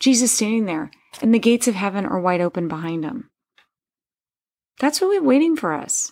Jesus 0.00 0.32
standing 0.32 0.64
there, 0.64 0.90
and 1.22 1.32
the 1.32 1.38
gates 1.38 1.68
of 1.68 1.76
heaven 1.76 2.04
are 2.04 2.18
wide 2.18 2.40
open 2.40 2.66
behind 2.66 3.04
him? 3.04 3.30
That's 4.80 5.00
really 5.00 5.20
waiting 5.20 5.54
for 5.54 5.72
us. 5.72 6.10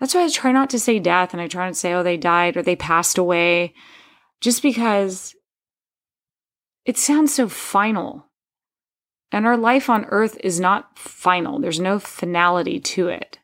That's 0.00 0.14
why 0.14 0.24
I 0.24 0.30
try 0.30 0.50
not 0.50 0.70
to 0.70 0.78
say 0.78 0.98
death 0.98 1.34
and 1.34 1.42
I 1.42 1.46
try 1.46 1.66
not 1.66 1.74
to 1.74 1.78
say, 1.78 1.92
oh, 1.92 2.02
they 2.02 2.16
died 2.16 2.56
or 2.56 2.62
they 2.62 2.74
passed 2.74 3.18
away, 3.18 3.74
just 4.40 4.62
because 4.62 5.34
it 6.86 6.96
sounds 6.96 7.34
so 7.34 7.50
final. 7.50 8.30
And 9.34 9.48
our 9.48 9.56
life 9.56 9.90
on 9.90 10.04
earth 10.10 10.36
is 10.44 10.60
not 10.60 10.96
final, 10.96 11.58
there's 11.58 11.80
no 11.80 11.98
finality 11.98 12.78
to 12.78 13.08
it. 13.08 13.40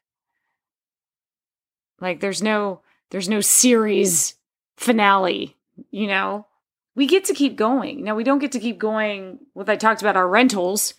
Like 2.01 2.21
there's 2.21 2.41
no 2.41 2.83
there's 3.11 3.29
no 3.29 3.41
series 3.41 4.35
finale, 4.77 5.57
you 5.91 6.07
know? 6.07 6.47
We 6.95 7.09
get 7.09 7.25
to 7.25 7.35
keep 7.35 7.57
going. 7.57 8.05
Now, 8.05 8.15
we 8.15 8.23
don't 8.23 8.39
get 8.39 8.53
to 8.53 8.61
keep 8.61 8.79
going 8.79 9.41
with 9.53 9.69
I 9.69 9.75
talked 9.75 10.01
about 10.01 10.17
our 10.17 10.29
rentals 10.29 10.95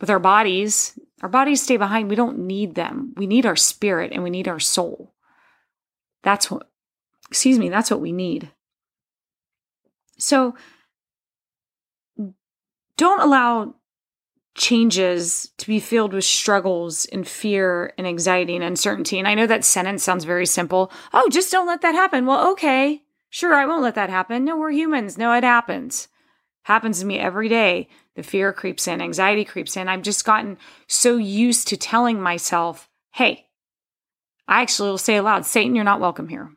with 0.00 0.08
our 0.08 0.18
bodies. 0.18 0.98
Our 1.20 1.28
bodies 1.28 1.62
stay 1.62 1.76
behind. 1.76 2.08
We 2.08 2.16
don't 2.16 2.38
need 2.38 2.76
them. 2.76 3.12
We 3.18 3.26
need 3.26 3.44
our 3.44 3.56
spirit 3.56 4.12
and 4.12 4.22
we 4.22 4.30
need 4.30 4.48
our 4.48 4.60
soul. 4.60 5.12
That's 6.22 6.50
what, 6.50 6.70
excuse 7.28 7.58
me, 7.58 7.68
that's 7.68 7.90
what 7.90 8.00
we 8.00 8.12
need. 8.12 8.50
So 10.16 10.54
don't 12.96 13.20
allow 13.20 13.74
changes 14.54 15.50
to 15.58 15.66
be 15.66 15.80
filled 15.80 16.12
with 16.12 16.24
struggles 16.24 17.06
and 17.06 17.26
fear 17.26 17.92
and 17.98 18.06
anxiety 18.06 18.54
and 18.54 18.64
uncertainty. 18.64 19.18
And 19.18 19.26
I 19.26 19.34
know 19.34 19.46
that 19.46 19.64
sentence 19.64 20.04
sounds 20.04 20.24
very 20.24 20.46
simple. 20.46 20.92
Oh, 21.12 21.28
just 21.28 21.50
don't 21.50 21.66
let 21.66 21.82
that 21.82 21.94
happen. 21.94 22.24
Well, 22.24 22.52
okay. 22.52 23.02
Sure, 23.30 23.54
I 23.54 23.66
won't 23.66 23.82
let 23.82 23.96
that 23.96 24.10
happen. 24.10 24.44
No, 24.44 24.56
we're 24.56 24.70
humans. 24.70 25.18
No, 25.18 25.32
it 25.32 25.42
happens. 25.42 26.06
Happens 26.62 27.00
to 27.00 27.06
me 27.06 27.18
every 27.18 27.48
day. 27.48 27.88
The 28.14 28.22
fear 28.22 28.52
creeps 28.52 28.86
in, 28.86 29.02
anxiety 29.02 29.44
creeps 29.44 29.76
in. 29.76 29.88
I've 29.88 30.02
just 30.02 30.24
gotten 30.24 30.56
so 30.86 31.16
used 31.16 31.66
to 31.68 31.76
telling 31.76 32.20
myself, 32.20 32.88
hey, 33.12 33.48
I 34.46 34.62
actually 34.62 34.90
will 34.90 34.98
say 34.98 35.16
aloud, 35.16 35.44
Satan, 35.44 35.74
you're 35.74 35.84
not 35.84 36.00
welcome 36.00 36.28
here. 36.28 36.50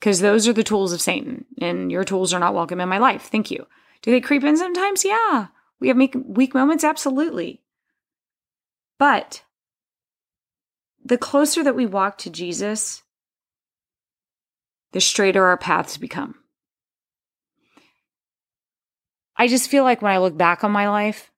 Because 0.00 0.20
those 0.20 0.48
are 0.48 0.52
the 0.54 0.64
tools 0.64 0.92
of 0.92 1.02
Satan, 1.02 1.44
and 1.60 1.92
your 1.92 2.04
tools 2.04 2.32
are 2.32 2.40
not 2.40 2.54
welcome 2.54 2.80
in 2.80 2.88
my 2.88 2.98
life. 2.98 3.28
Thank 3.30 3.50
you. 3.50 3.66
Do 4.02 4.10
they 4.10 4.20
creep 4.20 4.44
in 4.44 4.56
sometimes? 4.56 5.04
Yeah. 5.04 5.48
We 5.80 5.88
have 5.88 5.98
weak 6.14 6.54
moments, 6.54 6.84
absolutely. 6.84 7.62
But 8.98 9.42
the 11.04 11.18
closer 11.18 11.62
that 11.62 11.76
we 11.76 11.86
walk 11.86 12.18
to 12.18 12.30
Jesus, 12.30 13.02
the 14.92 15.00
straighter 15.00 15.44
our 15.44 15.58
paths 15.58 15.96
become. 15.96 16.36
I 19.36 19.48
just 19.48 19.68
feel 19.68 19.84
like 19.84 20.00
when 20.00 20.12
I 20.12 20.18
look 20.18 20.36
back 20.36 20.62
on 20.62 20.70
my 20.70 20.88
life, 20.88 21.30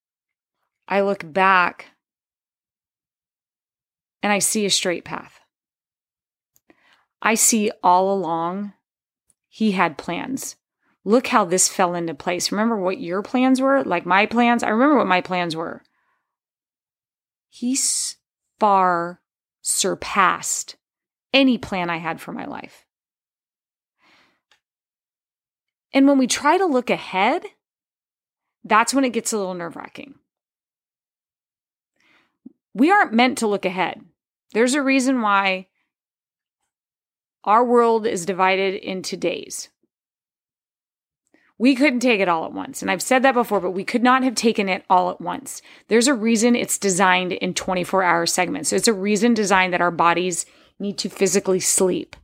I 0.87 1.01
look 1.01 1.33
back 1.33 1.87
and 4.23 4.33
I 4.33 4.39
see 4.39 4.67
a 4.67 4.71
straight 4.71 5.05
path. 5.05 5.41
I 7.23 7.35
see 7.35 7.71
all 7.83 8.13
along 8.13 8.75
he 9.49 9.73
had 9.73 9.97
plans 9.97 10.57
look 11.07 11.29
how 11.29 11.45
this 11.45 11.69
fell 11.69 11.95
into 11.95 12.15
place. 12.15 12.51
Remember 12.51 12.77
what 12.77 12.99
your 13.01 13.23
plans 13.23 13.61
were? 13.61 13.85
Like 13.85 14.05
my 14.05 14.27
plans? 14.27 14.65
I 14.65 14.71
remember 14.71 14.99
what 14.99 15.07
my 15.07 15.21
plans 15.21 15.55
were. 15.55 15.83
He's 17.49 18.17
far 18.59 19.21
surpassed 19.63 20.77
any 21.33 21.59
plan 21.59 21.91
I 21.91 21.99
had 21.99 22.21
for 22.21 22.33
my 22.33 22.45
life. 22.45 22.85
And 25.93 26.09
when 26.09 26.19
we 26.19 26.27
try 26.27 26.59
to 26.59 26.67
look 26.67 26.91
ahead, 26.91 27.45
that's 28.65 28.93
when 28.93 29.05
it 29.05 29.13
gets 29.13 29.33
a 29.33 29.39
little 29.39 29.55
nerve 29.55 29.77
wracking. 29.77 30.17
We 32.75 32.91
aren't 32.91 33.13
meant 33.13 33.39
to 33.39 33.47
look 33.47 33.65
ahead. 33.65 34.01
There's 34.53 34.75
a 34.75 34.83
reason 34.83 35.23
why 35.23 35.69
our 37.45 37.65
world 37.65 38.09
is 38.09 38.27
divided 38.27 38.75
into 38.75 39.17
days. 39.17 39.71
We 41.59 41.75
couldn't 41.75 42.01
take 42.01 42.21
it 42.21 42.29
all 42.29 42.45
at 42.45 42.53
once. 42.53 42.83
And 42.83 42.91
I've 42.91 43.03
said 43.03 43.23
that 43.23 43.33
before, 43.33 43.61
but 43.61 43.71
we 43.71 43.85
could 43.85 44.03
not 44.03 44.23
have 44.23 44.35
taken 44.35 44.69
it 44.69 44.85
all 44.91 45.11
at 45.11 45.21
once. 45.21 45.63
There's 45.89 46.09
a 46.09 46.15
reason 46.15 46.55
it's 46.55 46.77
designed 46.77 47.33
in 47.33 47.55
24 47.55 48.03
hour 48.03 48.27
segments. 48.27 48.71
So 48.71 48.77
it's 48.77 48.89
a 48.89 48.93
reason 48.93 49.33
designed 49.33 49.73
that 49.73 49.81
our 49.81 49.91
bodies 49.91 50.45
need 50.79 50.99
to 50.99 51.09
physically 51.09 51.61
sleep. 51.61 52.15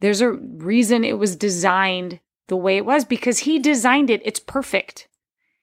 There's 0.00 0.20
a 0.20 0.32
reason 0.32 1.04
it 1.04 1.18
was 1.18 1.36
designed 1.36 2.20
the 2.48 2.56
way 2.56 2.76
it 2.76 2.86
was 2.86 3.04
because 3.04 3.40
he 3.40 3.58
designed 3.58 4.10
it. 4.10 4.22
It's 4.24 4.40
perfect. 4.40 5.08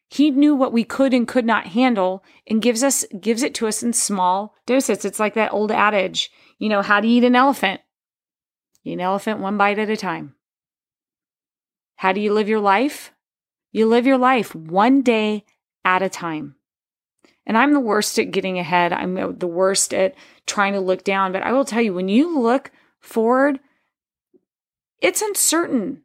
He 0.07 0.31
knew 0.31 0.55
what 0.55 0.73
we 0.73 0.83
could 0.83 1.13
and 1.13 1.27
could 1.27 1.45
not 1.45 1.67
handle 1.67 2.23
and 2.47 2.61
gives 2.61 2.83
us 2.83 3.05
gives 3.19 3.43
it 3.43 3.53
to 3.55 3.67
us 3.67 3.83
in 3.83 3.93
small 3.93 4.55
doses. 4.65 5.05
It's 5.05 5.19
like 5.19 5.33
that 5.35 5.53
old 5.53 5.71
adage, 5.71 6.31
you 6.57 6.69
know, 6.69 6.81
how 6.81 6.99
to 6.99 7.07
eat 7.07 7.23
an 7.23 7.35
elephant. 7.35 7.81
Eat 8.83 8.93
an 8.93 9.01
elephant 9.01 9.39
one 9.39 9.57
bite 9.57 9.77
at 9.77 9.89
a 9.89 9.97
time. 9.97 10.35
How 11.99 12.13
do 12.13 12.21
you 12.21 12.31
live 12.31 12.47
your 12.47 12.61
life? 12.61 13.11
You 13.73 13.85
live 13.85 14.07
your 14.07 14.17
life 14.17 14.55
one 14.55 15.01
day 15.01 15.43
at 15.83 16.01
a 16.01 16.07
time. 16.07 16.55
And 17.45 17.57
I'm 17.57 17.73
the 17.73 17.81
worst 17.81 18.17
at 18.17 18.31
getting 18.31 18.57
ahead. 18.57 18.93
I'm 18.93 19.37
the 19.37 19.47
worst 19.47 19.93
at 19.93 20.15
trying 20.47 20.71
to 20.73 20.79
look 20.79 21.03
down. 21.03 21.33
But 21.33 21.43
I 21.43 21.51
will 21.51 21.65
tell 21.65 21.81
you, 21.81 21.93
when 21.93 22.07
you 22.07 22.39
look 22.39 22.71
forward, 23.01 23.59
it's 25.01 25.21
uncertain. 25.21 26.03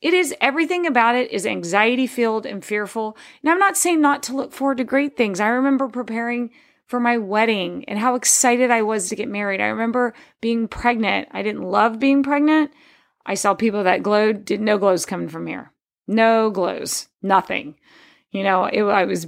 It 0.00 0.14
is 0.14 0.32
everything 0.40 0.86
about 0.86 1.16
it 1.16 1.32
is 1.32 1.44
anxiety 1.44 2.06
filled 2.06 2.46
and 2.46 2.64
fearful. 2.64 3.16
And 3.42 3.50
I'm 3.50 3.58
not 3.58 3.76
saying 3.76 4.00
not 4.00 4.22
to 4.24 4.36
look 4.36 4.52
forward 4.52 4.78
to 4.78 4.84
great 4.84 5.16
things. 5.16 5.40
I 5.40 5.48
remember 5.48 5.88
preparing 5.88 6.50
for 6.86 7.00
my 7.00 7.18
wedding 7.18 7.84
and 7.88 7.98
how 7.98 8.14
excited 8.14 8.70
I 8.70 8.82
was 8.82 9.08
to 9.08 9.16
get 9.16 9.28
married. 9.28 9.60
I 9.60 9.66
remember 9.66 10.14
being 10.40 10.68
pregnant. 10.68 11.26
I 11.32 11.42
didn't 11.42 11.62
love 11.62 11.98
being 11.98 12.22
pregnant, 12.22 12.70
I 13.28 13.34
saw 13.34 13.54
people 13.54 13.84
that 13.84 14.02
glowed, 14.02 14.46
did 14.46 14.60
no 14.60 14.78
glows 14.78 15.04
coming 15.04 15.28
from 15.28 15.46
here. 15.46 15.70
No 16.08 16.50
glows, 16.50 17.08
nothing. 17.22 17.76
You 18.30 18.42
know, 18.42 18.64
it, 18.64 18.82
I 18.82 19.04
was 19.04 19.26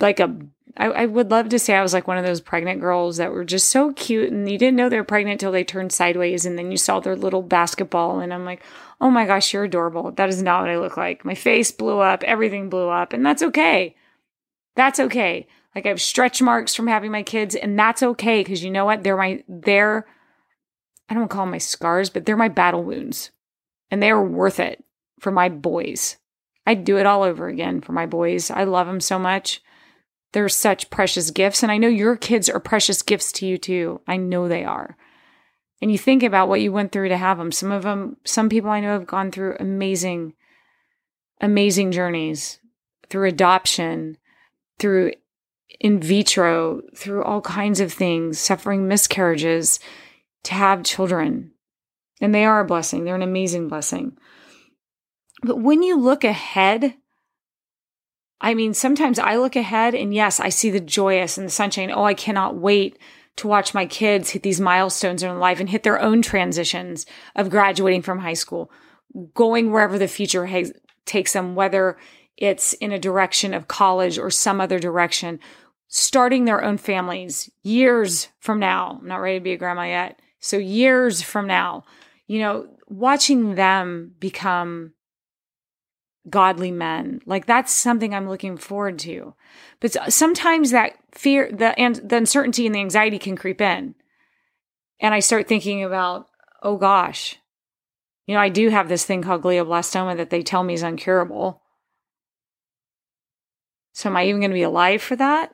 like 0.00 0.18
a 0.18 0.36
I, 0.76 0.86
I, 0.86 1.06
would 1.06 1.30
love 1.30 1.48
to 1.48 1.58
say 1.58 1.74
I 1.74 1.82
was 1.82 1.92
like 1.92 2.06
one 2.06 2.18
of 2.18 2.26
those 2.26 2.40
pregnant 2.40 2.80
girls 2.80 3.16
that 3.16 3.32
were 3.32 3.44
just 3.44 3.68
so 3.68 3.92
cute 3.94 4.30
and 4.30 4.48
you 4.48 4.58
didn't 4.58 4.76
know 4.76 4.88
they 4.88 4.98
were 4.98 5.04
pregnant 5.04 5.40
till 5.40 5.50
they 5.50 5.64
turned 5.64 5.92
sideways 5.92 6.44
and 6.44 6.58
then 6.58 6.70
you 6.70 6.76
saw 6.76 7.00
their 7.00 7.16
little 7.16 7.42
basketball 7.42 8.20
and 8.20 8.32
I'm 8.32 8.44
like, 8.44 8.62
oh 9.00 9.10
my 9.10 9.26
gosh, 9.26 9.52
you're 9.52 9.64
adorable. 9.64 10.12
That 10.12 10.28
is 10.28 10.42
not 10.42 10.60
what 10.60 10.70
I 10.70 10.78
look 10.78 10.96
like. 10.96 11.24
My 11.24 11.34
face 11.34 11.72
blew 11.72 11.98
up, 11.98 12.22
everything 12.24 12.68
blew 12.68 12.88
up, 12.88 13.12
and 13.12 13.24
that's 13.24 13.42
okay. 13.42 13.96
That's 14.76 15.00
okay. 15.00 15.46
Like 15.74 15.86
I 15.86 15.88
have 15.90 16.00
stretch 16.00 16.42
marks 16.42 16.74
from 16.74 16.86
having 16.86 17.10
my 17.10 17.22
kids, 17.22 17.54
and 17.54 17.78
that's 17.78 18.02
okay 18.02 18.40
because 18.40 18.62
you 18.62 18.70
know 18.70 18.84
what? 18.84 19.02
They're 19.02 19.16
my 19.16 19.42
they're 19.48 20.06
I 21.08 21.14
don't 21.14 21.28
call 21.28 21.44
them 21.44 21.52
my 21.52 21.58
scars, 21.58 22.10
but 22.10 22.26
they're 22.26 22.36
my 22.36 22.48
battle 22.48 22.82
wounds. 22.82 23.30
And 23.90 24.02
they 24.02 24.10
are 24.10 24.22
worth 24.22 24.60
it 24.60 24.84
for 25.20 25.30
my 25.30 25.48
boys. 25.48 26.16
I'd 26.66 26.84
do 26.84 26.98
it 26.98 27.06
all 27.06 27.22
over 27.22 27.48
again 27.48 27.80
for 27.80 27.92
my 27.92 28.06
boys. 28.06 28.50
I 28.50 28.64
love 28.64 28.86
them 28.86 29.00
so 29.00 29.18
much. 29.18 29.62
They're 30.32 30.50
such 30.50 30.90
precious 30.90 31.30
gifts. 31.30 31.62
And 31.62 31.72
I 31.72 31.78
know 31.78 31.88
your 31.88 32.16
kids 32.16 32.50
are 32.50 32.60
precious 32.60 33.00
gifts 33.00 33.32
to 33.32 33.46
you 33.46 33.56
too. 33.56 34.00
I 34.06 34.18
know 34.18 34.46
they 34.48 34.64
are. 34.64 34.96
And 35.80 35.90
you 35.90 35.96
think 35.96 36.22
about 36.22 36.48
what 36.48 36.60
you 36.60 36.72
went 36.72 36.92
through 36.92 37.08
to 37.08 37.16
have 37.16 37.38
them. 37.38 37.52
Some 37.52 37.72
of 37.72 37.84
them, 37.84 38.16
some 38.24 38.48
people 38.48 38.68
I 38.68 38.80
know 38.80 38.92
have 38.92 39.06
gone 39.06 39.30
through 39.30 39.56
amazing, 39.58 40.34
amazing 41.40 41.92
journeys 41.92 42.58
through 43.08 43.28
adoption, 43.28 44.18
through 44.78 45.12
in 45.80 46.00
vitro, 46.00 46.82
through 46.96 47.22
all 47.24 47.40
kinds 47.40 47.80
of 47.80 47.92
things, 47.92 48.38
suffering 48.38 48.88
miscarriages 48.88 49.80
to 50.44 50.54
have 50.54 50.84
children. 50.84 51.52
And 52.20 52.34
they 52.34 52.44
are 52.44 52.60
a 52.60 52.66
blessing. 52.66 53.04
They're 53.04 53.14
an 53.14 53.22
amazing 53.22 53.68
blessing. 53.68 54.16
But 55.42 55.60
when 55.60 55.82
you 55.82 55.98
look 55.98 56.24
ahead, 56.24 56.94
I 58.40 58.54
mean, 58.54 58.74
sometimes 58.74 59.18
I 59.18 59.36
look 59.36 59.56
ahead 59.56 59.94
and 59.94 60.14
yes, 60.14 60.40
I 60.40 60.48
see 60.48 60.70
the 60.70 60.80
joyous 60.80 61.38
and 61.38 61.46
the 61.46 61.52
sunshine. 61.52 61.90
Oh, 61.92 62.04
I 62.04 62.14
cannot 62.14 62.56
wait 62.56 62.98
to 63.36 63.48
watch 63.48 63.74
my 63.74 63.86
kids 63.86 64.30
hit 64.30 64.42
these 64.42 64.60
milestones 64.60 65.22
in 65.22 65.38
life 65.38 65.60
and 65.60 65.68
hit 65.70 65.84
their 65.84 66.00
own 66.00 66.22
transitions 66.22 67.06
of 67.36 67.50
graduating 67.50 68.02
from 68.02 68.18
high 68.18 68.34
school, 68.34 68.70
going 69.34 69.70
wherever 69.70 69.96
the 69.98 70.08
future 70.08 70.46
has, 70.46 70.72
takes 71.04 71.32
them, 71.32 71.54
whether 71.54 71.96
it's 72.36 72.72
in 72.74 72.92
a 72.92 72.98
direction 72.98 73.54
of 73.54 73.68
college 73.68 74.18
or 74.18 74.30
some 74.30 74.60
other 74.60 74.78
direction, 74.78 75.38
starting 75.86 76.44
their 76.44 76.62
own 76.62 76.76
families 76.78 77.48
years 77.62 78.28
from 78.40 78.58
now. 78.58 78.98
I'm 79.00 79.08
not 79.08 79.16
ready 79.16 79.38
to 79.38 79.44
be 79.44 79.52
a 79.52 79.56
grandma 79.56 79.84
yet. 79.84 80.20
So, 80.40 80.56
years 80.56 81.22
from 81.22 81.46
now, 81.46 81.84
you 82.26 82.38
know, 82.40 82.68
watching 82.86 83.54
them 83.54 84.14
become 84.20 84.92
godly 86.28 86.70
men, 86.70 87.20
like 87.26 87.46
that's 87.46 87.72
something 87.72 88.14
I'm 88.14 88.28
looking 88.28 88.56
forward 88.56 88.98
to. 89.00 89.34
But 89.80 90.12
sometimes 90.12 90.70
that 90.70 90.92
fear, 91.12 91.50
the, 91.50 91.78
and 91.78 91.96
the 91.96 92.16
uncertainty 92.16 92.66
and 92.66 92.74
the 92.74 92.80
anxiety 92.80 93.18
can 93.18 93.36
creep 93.36 93.60
in. 93.60 93.94
And 95.00 95.14
I 95.14 95.20
start 95.20 95.48
thinking 95.48 95.84
about, 95.84 96.26
oh 96.62 96.76
gosh, 96.76 97.36
you 98.26 98.34
know, 98.34 98.40
I 98.40 98.50
do 98.50 98.68
have 98.68 98.88
this 98.88 99.04
thing 99.04 99.22
called 99.22 99.42
glioblastoma 99.42 100.16
that 100.18 100.30
they 100.30 100.42
tell 100.42 100.62
me 100.62 100.74
is 100.74 100.82
incurable. 100.82 101.62
So 103.94 104.10
am 104.10 104.16
I 104.16 104.26
even 104.26 104.40
going 104.40 104.50
to 104.50 104.54
be 104.54 104.62
alive 104.62 105.02
for 105.02 105.16
that? 105.16 105.52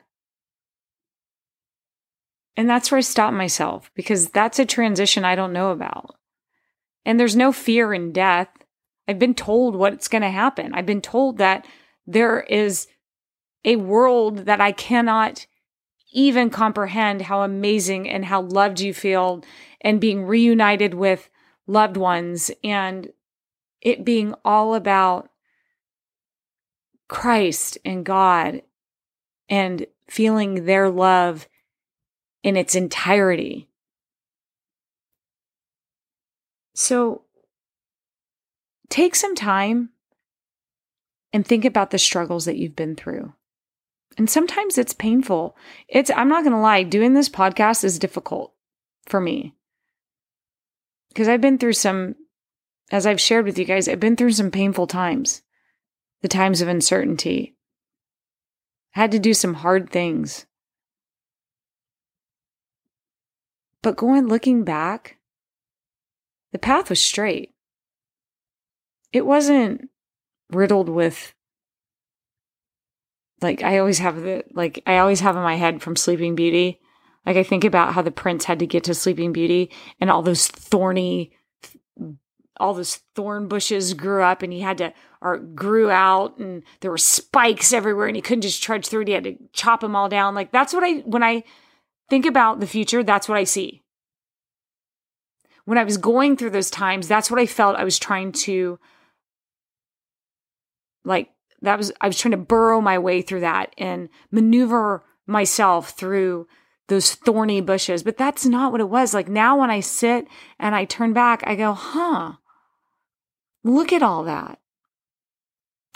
And 2.57 2.69
that's 2.69 2.89
where 2.89 2.99
I 2.99 3.01
stop 3.01 3.33
myself 3.33 3.91
because 3.95 4.29
that's 4.29 4.59
a 4.59 4.65
transition 4.65 5.25
I 5.25 5.35
don't 5.35 5.53
know 5.53 5.71
about. 5.71 6.15
And 7.05 7.19
there's 7.19 7.35
no 7.35 7.51
fear 7.51 7.93
in 7.93 8.11
death. 8.11 8.47
I've 9.07 9.19
been 9.19 9.35
told 9.35 9.75
what's 9.75 10.07
going 10.07 10.21
to 10.21 10.29
happen. 10.29 10.73
I've 10.73 10.85
been 10.85 11.01
told 11.01 11.37
that 11.37 11.67
there 12.07 12.41
is 12.41 12.87
a 13.63 13.75
world 13.75 14.45
that 14.45 14.61
I 14.61 14.71
cannot 14.71 15.47
even 16.11 16.49
comprehend 16.49 17.23
how 17.23 17.41
amazing 17.41 18.09
and 18.09 18.25
how 18.25 18.41
loved 18.41 18.79
you 18.79 18.93
feel 18.93 19.43
and 19.81 19.99
being 19.99 20.25
reunited 20.25 20.93
with 20.93 21.29
loved 21.67 21.97
ones 21.97 22.51
and 22.63 23.09
it 23.81 24.05
being 24.05 24.33
all 24.45 24.75
about 24.75 25.29
Christ 27.07 27.77
and 27.83 28.05
God 28.05 28.61
and 29.49 29.85
feeling 30.09 30.65
their 30.65 30.89
love 30.89 31.47
in 32.45 32.55
its 32.55 32.75
entirety. 32.75 33.67
So 36.75 37.23
take 38.87 39.15
some 39.15 39.33
time 39.33 39.89
and 41.33 41.43
think 41.43 41.65
about 41.65 41.89
the 41.89 41.97
struggles 41.97 42.45
that 42.45 42.57
you've 42.57 42.75
been 42.75 42.95
through. 42.95 43.33
And 44.15 44.29
sometimes 44.29 44.77
it's 44.77 44.93
painful. 44.93 45.57
It's, 45.87 46.11
I'm 46.11 46.29
not 46.29 46.43
going 46.43 46.53
to 46.53 46.59
lie, 46.59 46.83
doing 46.83 47.15
this 47.15 47.29
podcast 47.29 47.83
is 47.83 47.97
difficult 47.97 48.53
for 49.07 49.19
me 49.19 49.55
because 51.09 51.27
I've 51.27 51.41
been 51.41 51.57
through 51.57 51.73
some, 51.73 52.13
as 52.91 53.07
I've 53.07 53.19
shared 53.19 53.45
with 53.45 53.57
you 53.57 53.65
guys, 53.65 53.87
I've 53.87 53.99
been 53.99 54.15
through 54.15 54.33
some 54.33 54.51
painful 54.51 54.85
times, 54.85 55.41
the 56.21 56.27
times 56.27 56.61
of 56.61 56.67
uncertainty. 56.67 57.55
I 58.95 58.99
had 58.99 59.11
to 59.13 59.19
do 59.19 59.33
some 59.33 59.55
hard 59.55 59.89
things. 59.89 60.45
But 63.85 63.97
going, 63.97 64.25
looking 64.25 64.63
back, 64.63 65.19
the 66.51 66.57
path 66.57 66.89
was 66.89 66.99
straight. 66.99 67.53
It 69.13 69.27
wasn't 69.27 69.89
riddled 70.49 70.89
with 70.89 71.35
like 73.43 73.61
I 73.61 73.77
always 73.77 73.99
have 73.99 74.23
the 74.23 74.43
like 74.55 74.81
I 74.87 74.97
always 74.97 75.19
have 75.19 75.35
in 75.35 75.43
my 75.43 75.53
head 75.53 75.83
from 75.83 75.95
Sleeping 75.95 76.33
Beauty. 76.33 76.79
Like 77.27 77.37
I 77.37 77.43
think 77.43 77.63
about 77.63 77.93
how 77.93 78.01
the 78.01 78.09
prince 78.09 78.45
had 78.45 78.57
to 78.57 78.65
get 78.65 78.85
to 78.85 78.95
Sleeping 78.95 79.31
Beauty 79.31 79.69
and 80.01 80.09
all 80.09 80.23
those 80.23 80.47
thorny 80.47 81.37
all 82.59 82.73
those 82.73 83.01
thorn 83.13 83.47
bushes 83.47 83.93
grew 83.93 84.23
up 84.23 84.41
and 84.41 84.51
he 84.51 84.61
had 84.61 84.79
to 84.79 84.93
or 85.21 85.37
grew 85.37 85.91
out 85.91 86.39
and 86.39 86.63
there 86.79 86.89
were 86.89 86.97
spikes 86.97 87.71
everywhere 87.71 88.07
and 88.07 88.15
he 88.15 88.21
couldn't 88.23 88.41
just 88.41 88.63
trudge 88.63 88.87
through 88.87 89.01
it. 89.01 89.09
He 89.09 89.13
had 89.13 89.25
to 89.25 89.37
chop 89.53 89.81
them 89.81 89.95
all 89.95 90.09
down. 90.09 90.33
Like 90.33 90.51
that's 90.51 90.73
what 90.73 90.83
I 90.83 91.01
when 91.01 91.21
I 91.21 91.43
think 92.09 92.25
about 92.25 92.59
the 92.59 92.67
future, 92.67 93.03
that's 93.03 93.27
what 93.27 93.37
I 93.37 93.43
see. 93.43 93.81
When 95.65 95.77
I 95.77 95.83
was 95.83 95.97
going 95.97 96.37
through 96.37 96.51
those 96.51 96.69
times, 96.69 97.07
that's 97.07 97.31
what 97.31 97.39
I 97.39 97.45
felt 97.45 97.75
I 97.75 97.83
was 97.83 97.97
trying 97.97 98.31
to 98.33 98.79
like 101.03 101.29
that 101.61 101.77
was 101.77 101.91
I 102.01 102.07
was 102.07 102.17
trying 102.17 102.31
to 102.31 102.37
burrow 102.37 102.81
my 102.81 102.99
way 102.99 103.21
through 103.21 103.41
that 103.41 103.73
and 103.77 104.09
maneuver 104.31 105.03
myself 105.25 105.91
through 105.91 106.47
those 106.87 107.15
thorny 107.15 107.61
bushes, 107.61 108.03
but 108.03 108.17
that's 108.17 108.45
not 108.45 108.71
what 108.71 108.81
it 108.81 108.89
was. 108.89 109.13
Like 109.13 109.27
now 109.27 109.59
when 109.59 109.71
I 109.71 109.79
sit 109.79 110.27
and 110.59 110.75
I 110.75 110.85
turn 110.85 111.13
back, 111.13 111.43
I 111.47 111.55
go, 111.55 111.73
"Huh. 111.73 112.33
Look 113.63 113.91
at 113.91 114.03
all 114.03 114.23
that." 114.23 114.59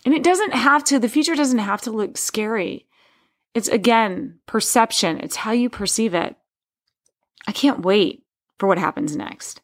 And 0.06 0.14
it 0.16 0.24
doesn't 0.24 0.54
have 0.54 0.84
to 0.86 0.98
the 1.00 1.10
future 1.10 1.36
doesn't 1.36 1.60
have 1.60 1.82
to 1.82 1.92
look 1.92 2.18
scary. 2.18 2.88
It's 3.54 3.68
again, 3.68 4.40
perception. 4.46 5.20
It's 5.20 5.38
how 5.38 5.52
you 5.52 5.70
perceive 5.70 6.14
it. 6.14 6.36
I 7.48 7.52
can't 7.52 7.82
wait 7.82 8.24
for 8.58 8.68
what 8.68 8.78
happens 8.78 9.16
next. 9.16 9.62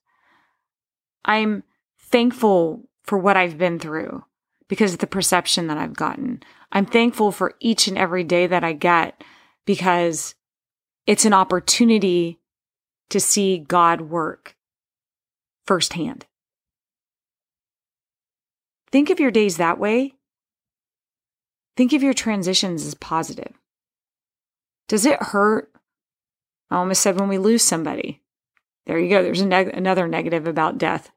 I'm 1.23 1.63
thankful 1.99 2.89
for 3.03 3.17
what 3.17 3.37
I've 3.37 3.57
been 3.57 3.79
through 3.79 4.23
because 4.67 4.93
of 4.93 4.99
the 4.99 5.07
perception 5.07 5.67
that 5.67 5.77
I've 5.77 5.95
gotten. 5.95 6.41
I'm 6.71 6.85
thankful 6.85 7.31
for 7.31 7.53
each 7.59 7.87
and 7.87 7.97
every 7.97 8.23
day 8.23 8.47
that 8.47 8.63
I 8.63 8.73
get 8.73 9.23
because 9.65 10.35
it's 11.05 11.25
an 11.25 11.33
opportunity 11.33 12.39
to 13.09 13.19
see 13.19 13.59
God 13.59 14.01
work 14.01 14.55
firsthand. 15.65 16.25
Think 18.91 19.09
of 19.09 19.19
your 19.19 19.31
days 19.31 19.57
that 19.57 19.77
way. 19.77 20.13
Think 21.75 21.93
of 21.93 22.01
your 22.01 22.13
transitions 22.13 22.85
as 22.85 22.95
positive. 22.95 23.53
Does 24.87 25.05
it 25.05 25.21
hurt? 25.21 25.71
I 26.69 26.77
almost 26.77 27.01
said 27.01 27.19
when 27.19 27.29
we 27.29 27.37
lose 27.37 27.63
somebody. 27.63 28.21
There 28.85 28.99
you 28.99 29.09
go. 29.09 29.23
There's 29.23 29.41
neg- 29.41 29.73
another 29.73 30.07
negative 30.07 30.47
about 30.47 30.77
death. 30.77 31.11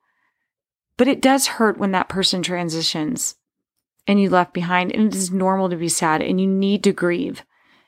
But 0.96 1.08
it 1.08 1.20
does 1.20 1.46
hurt 1.46 1.78
when 1.78 1.92
that 1.92 2.08
person 2.08 2.42
transitions 2.42 3.36
and 4.06 4.20
you 4.20 4.30
left 4.30 4.54
behind. 4.54 4.92
And 4.92 5.08
it 5.08 5.14
is 5.14 5.30
normal 5.30 5.68
to 5.68 5.76
be 5.76 5.88
sad 5.88 6.22
and 6.22 6.40
you 6.40 6.46
need 6.46 6.82
to 6.84 6.92
grieve 6.92 7.44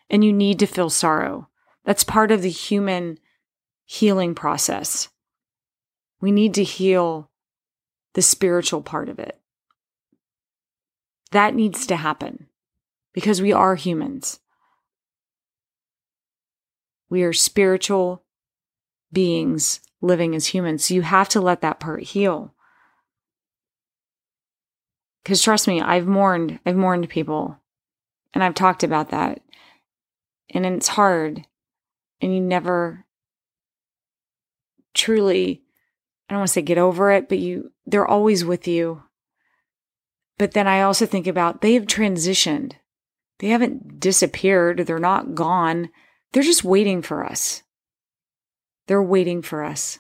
and 0.09 0.25
you 0.25 0.33
need 0.33 0.59
to 0.59 0.67
feel 0.67 0.91
sorrow. 0.91 1.49
That's 1.85 2.05
part 2.05 2.31
of 2.31 2.43
the 2.43 2.51
human 2.51 3.19
healing 3.85 4.35
process. 4.35 5.09
We 6.21 6.31
need 6.31 6.55
to 6.55 6.65
heal 6.65 7.31
the 8.15 8.23
spiritual 8.23 8.83
part 8.83 9.09
of 9.09 9.19
it. 9.19 9.41
That 11.31 11.55
needs 11.55 11.87
to 11.87 11.97
happen 11.97 12.49
because 13.13 13.41
we 13.41 13.53
are 13.53 13.77
humans. 13.77 14.41
We 17.11 17.23
are 17.25 17.33
spiritual 17.33 18.23
beings 19.13 19.81
living 20.01 20.35
as 20.35 20.47
humans. 20.47 20.85
So 20.85 20.95
you 20.95 21.03
have 21.03 21.29
to 21.31 21.41
let 21.41 21.61
that 21.61 21.81
part 21.81 22.03
heal. 22.03 22.55
Because 25.23 25.43
trust 25.43 25.69
me, 25.69 25.83
I've 25.83 26.07
mourned, 26.07 26.61
I've 26.65 26.77
mourned 26.77 27.09
people 27.11 27.61
And 28.33 28.45
I've 28.45 28.55
talked 28.55 28.83
about 28.83 29.11
that. 29.11 29.41
And 30.51 30.65
it's 30.65 30.89
hard. 30.89 31.47
And 32.21 32.35
you 32.35 32.41
never 32.41 33.07
truly, 34.95 35.63
I 36.29 36.35
don't 36.35 36.41
want 36.41 36.49
to 36.49 36.53
say 36.53 36.63
get 36.63 36.79
over 36.79 37.11
it, 37.11 37.29
but 37.29 37.39
you, 37.39 37.73
they're 37.87 38.07
always 38.07 38.45
with 38.45 38.69
you. 38.69 39.03
But 40.39 40.53
then 40.53 40.67
I 40.67 40.83
also 40.83 41.07
think 41.07 41.27
about 41.27 41.61
they 41.61 41.75
have 41.75 41.87
transitioned. 41.87 42.73
They 43.39 43.49
haven't 43.49 44.01
disappeared. 44.01 44.87
They're 44.87 44.99
not 44.99 45.35
gone. 45.35 45.91
They're 46.33 46.43
just 46.43 46.65
waiting 46.65 47.03
for 47.03 47.25
us. 47.25 47.63
They're 48.87 49.03
waiting 49.03 49.43
for 49.43 49.65
us. 49.65 49.99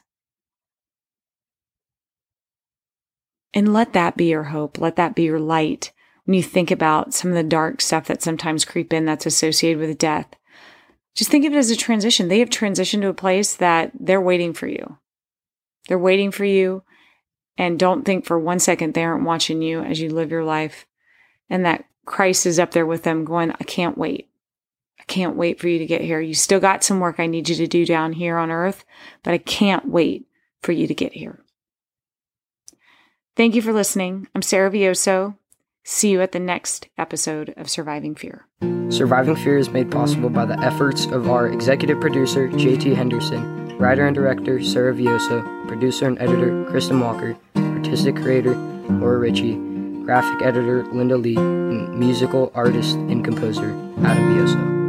And 3.52 3.72
let 3.72 3.92
that 3.94 4.16
be 4.16 4.26
your 4.26 4.44
hope. 4.44 4.78
Let 4.78 4.96
that 4.96 5.14
be 5.14 5.24
your 5.24 5.40
light 5.40 5.92
when 6.24 6.36
you 6.36 6.42
think 6.42 6.70
about 6.70 7.14
some 7.14 7.30
of 7.30 7.36
the 7.36 7.42
dark 7.42 7.80
stuff 7.80 8.06
that 8.06 8.22
sometimes 8.22 8.64
creep 8.64 8.92
in 8.92 9.04
that's 9.04 9.26
associated 9.26 9.80
with 9.80 9.98
death. 9.98 10.28
Just 11.16 11.30
think 11.30 11.44
of 11.44 11.52
it 11.52 11.56
as 11.58 11.70
a 11.70 11.76
transition. 11.76 12.28
They 12.28 12.38
have 12.38 12.50
transitioned 12.50 13.02
to 13.02 13.08
a 13.08 13.14
place 13.14 13.56
that 13.56 13.90
they're 13.98 14.20
waiting 14.20 14.52
for 14.52 14.68
you. 14.68 14.98
They're 15.88 15.98
waiting 15.98 16.30
for 16.30 16.44
you. 16.44 16.84
And 17.58 17.78
don't 17.78 18.04
think 18.04 18.24
for 18.24 18.38
one 18.38 18.60
second 18.60 18.94
they 18.94 19.04
aren't 19.04 19.24
watching 19.24 19.60
you 19.60 19.82
as 19.82 20.00
you 20.00 20.08
live 20.10 20.30
your 20.30 20.44
life 20.44 20.86
and 21.50 21.64
that 21.66 21.84
Christ 22.06 22.46
is 22.46 22.58
up 22.58 22.70
there 22.70 22.86
with 22.86 23.02
them 23.02 23.24
going, 23.24 23.50
I 23.50 23.64
can't 23.64 23.98
wait. 23.98 24.29
I 25.00 25.02
can't 25.04 25.36
wait 25.36 25.58
for 25.58 25.68
you 25.68 25.78
to 25.78 25.86
get 25.86 26.02
here. 26.02 26.20
You 26.20 26.34
still 26.34 26.60
got 26.60 26.84
some 26.84 27.00
work 27.00 27.18
I 27.18 27.26
need 27.26 27.48
you 27.48 27.56
to 27.56 27.66
do 27.66 27.86
down 27.86 28.12
here 28.12 28.36
on 28.36 28.50
earth, 28.50 28.84
but 29.22 29.32
I 29.32 29.38
can't 29.38 29.88
wait 29.88 30.26
for 30.62 30.72
you 30.72 30.86
to 30.86 30.94
get 30.94 31.14
here. 31.14 31.42
Thank 33.34 33.54
you 33.54 33.62
for 33.62 33.72
listening. 33.72 34.28
I'm 34.34 34.42
Sarah 34.42 34.70
Vioso. 34.70 35.36
See 35.82 36.10
you 36.10 36.20
at 36.20 36.32
the 36.32 36.38
next 36.38 36.88
episode 36.98 37.54
of 37.56 37.70
Surviving 37.70 38.14
Fear. 38.14 38.46
Surviving 38.90 39.36
Fear 39.36 39.56
is 39.56 39.70
made 39.70 39.90
possible 39.90 40.28
by 40.28 40.44
the 40.44 40.58
efforts 40.60 41.06
of 41.06 41.30
our 41.30 41.48
executive 41.48 42.00
producer, 42.00 42.48
JT 42.48 42.94
Henderson, 42.94 43.78
writer 43.78 44.06
and 44.06 44.14
director, 44.14 44.62
Sarah 44.62 44.94
Vioso, 44.94 45.42
producer 45.66 46.06
and 46.06 46.20
editor, 46.20 46.66
Kristen 46.66 47.00
Walker, 47.00 47.36
artistic 47.56 48.16
creator, 48.16 48.54
Laura 48.54 49.18
Ritchie, 49.18 49.54
graphic 50.04 50.42
editor, 50.42 50.84
Linda 50.92 51.16
Lee, 51.16 51.36
and 51.36 51.98
musical 51.98 52.52
artist 52.54 52.96
and 52.96 53.24
composer, 53.24 53.70
Adam 54.04 54.34
Vioso. 54.34 54.79